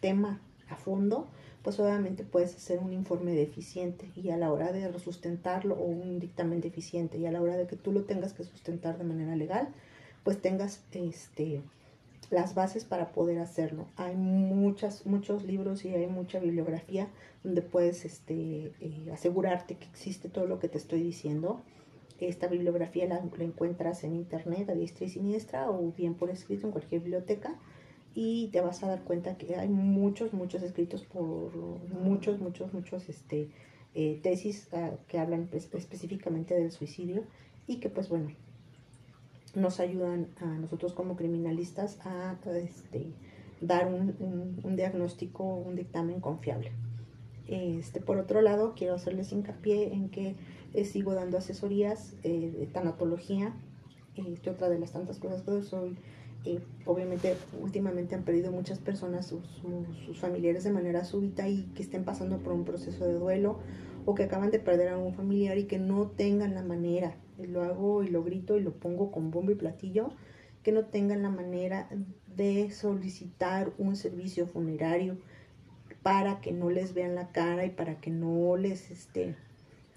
[0.00, 1.28] tema a fondo,
[1.62, 6.18] pues obviamente puedes hacer un informe deficiente y a la hora de sustentarlo o un
[6.18, 9.34] dictamen deficiente y a la hora de que tú lo tengas que sustentar de manera
[9.36, 9.68] legal,
[10.24, 11.62] pues tengas este
[12.30, 13.86] las bases para poder hacerlo.
[13.96, 17.08] Hay muchas, muchos libros y hay mucha bibliografía
[17.42, 21.60] donde puedes este, eh, asegurarte que existe todo lo que te estoy diciendo.
[22.20, 26.72] Esta bibliografía la, encuentras en internet a diestra y siniestra o bien por escrito en
[26.72, 27.56] cualquier biblioteca
[28.14, 31.52] y te vas a dar cuenta que hay muchos, muchos escritos por
[32.00, 33.50] muchos, muchos, muchos este,
[33.94, 37.24] eh, tesis ah, que hablan específicamente del suicidio
[37.66, 38.30] y que pues bueno,
[39.56, 43.06] nos ayudan a nosotros como criminalistas a este,
[43.60, 46.70] dar un, un diagnóstico, un dictamen confiable.
[47.46, 50.34] Este, por otro lado, quiero hacerles hincapié en que
[50.74, 53.54] eh, sigo dando asesorías eh, de tanatología,
[54.16, 55.96] este, otra de las tantas cosas que soy.
[56.44, 59.62] Eh, obviamente, últimamente han perdido muchas personas sus,
[60.18, 63.58] familiares de manera súbita y que estén pasando por un proceso de duelo
[64.04, 67.62] o que acaban de perder a un familiar y que no tengan la manera, lo
[67.62, 70.10] hago y lo grito y lo pongo con bombo y platillo,
[70.62, 71.88] que no tengan la manera
[72.36, 75.16] de solicitar un servicio funerario
[76.02, 79.36] para que no les vean la cara y para que no les, este,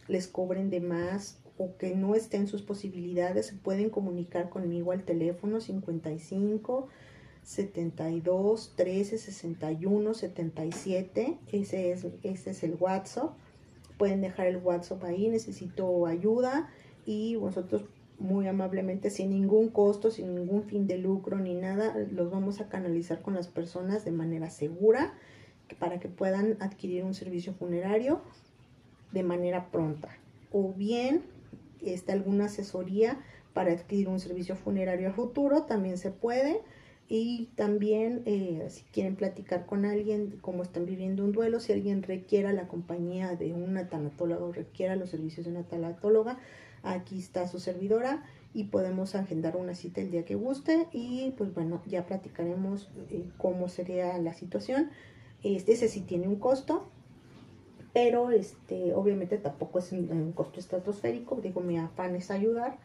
[0.08, 5.04] les cobren de más o que no estén sus posibilidades, se pueden comunicar conmigo al
[5.04, 6.88] teléfono 55
[7.44, 11.38] 72 13 61 77.
[11.52, 13.34] Ese es, ese es el WhatsApp.
[13.98, 16.70] Pueden dejar el WhatsApp ahí, necesito ayuda
[17.06, 17.86] y vosotros
[18.20, 22.68] muy amablemente, sin ningún costo, sin ningún fin de lucro ni nada, los vamos a
[22.68, 25.14] canalizar con las personas de manera segura
[25.80, 28.22] para que puedan adquirir un servicio funerario
[29.12, 30.10] de manera pronta.
[30.52, 31.24] O bien
[31.82, 33.20] está alguna asesoría
[33.54, 36.62] para adquirir un servicio funerario a futuro, también se puede.
[37.10, 42.04] Y también eh, si quieren platicar con alguien cómo están viviendo un duelo, si alguien
[42.04, 46.38] requiera la compañía de una tanatóloga o requiera los servicios de una tanatóloga,
[46.84, 51.54] aquí está su servidora y podemos agendar una cita el día que guste y pues
[51.54, 54.90] bueno, ya platicaremos eh, cómo sería la situación.
[55.44, 56.90] Este, ese sí tiene un costo,
[57.98, 62.78] pero este, obviamente tampoco es un, costo estratosférico, digo, mi afán es ayudar,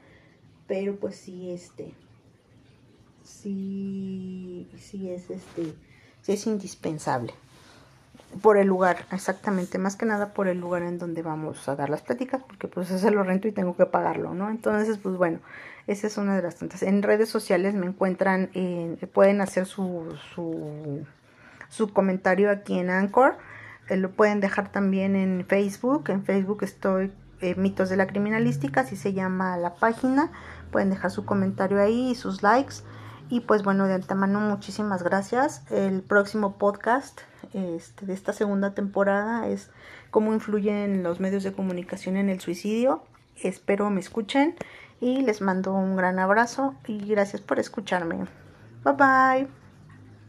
[0.66, 1.92] pero pues sí, este,
[3.22, 5.74] sí, sí es, este,
[6.22, 7.34] sí es indispensable
[8.40, 11.90] por el lugar, exactamente, más que nada por el lugar en donde vamos a dar
[11.90, 14.48] las pláticas, porque pues ese lo rento y tengo que pagarlo, ¿no?
[14.48, 15.40] Entonces, pues bueno,
[15.86, 16.82] esa es una de las tantas.
[16.82, 18.48] En redes sociales me encuentran,
[19.12, 21.04] pueden hacer su, su,
[21.68, 23.36] su comentario aquí en Anchor
[23.92, 26.08] eh, lo pueden dejar también en Facebook.
[26.08, 30.30] En Facebook estoy eh, Mitos de la Criminalística, así se llama la página.
[30.70, 32.76] Pueden dejar su comentario ahí y sus likes.
[33.28, 35.62] Y pues bueno, de antemano muchísimas gracias.
[35.70, 37.20] El próximo podcast
[37.52, 39.70] este, de esta segunda temporada es
[40.10, 43.02] cómo influyen los medios de comunicación en el suicidio.
[43.42, 44.54] Espero me escuchen
[45.00, 48.26] y les mando un gran abrazo y gracias por escucharme.
[48.84, 49.61] Bye bye.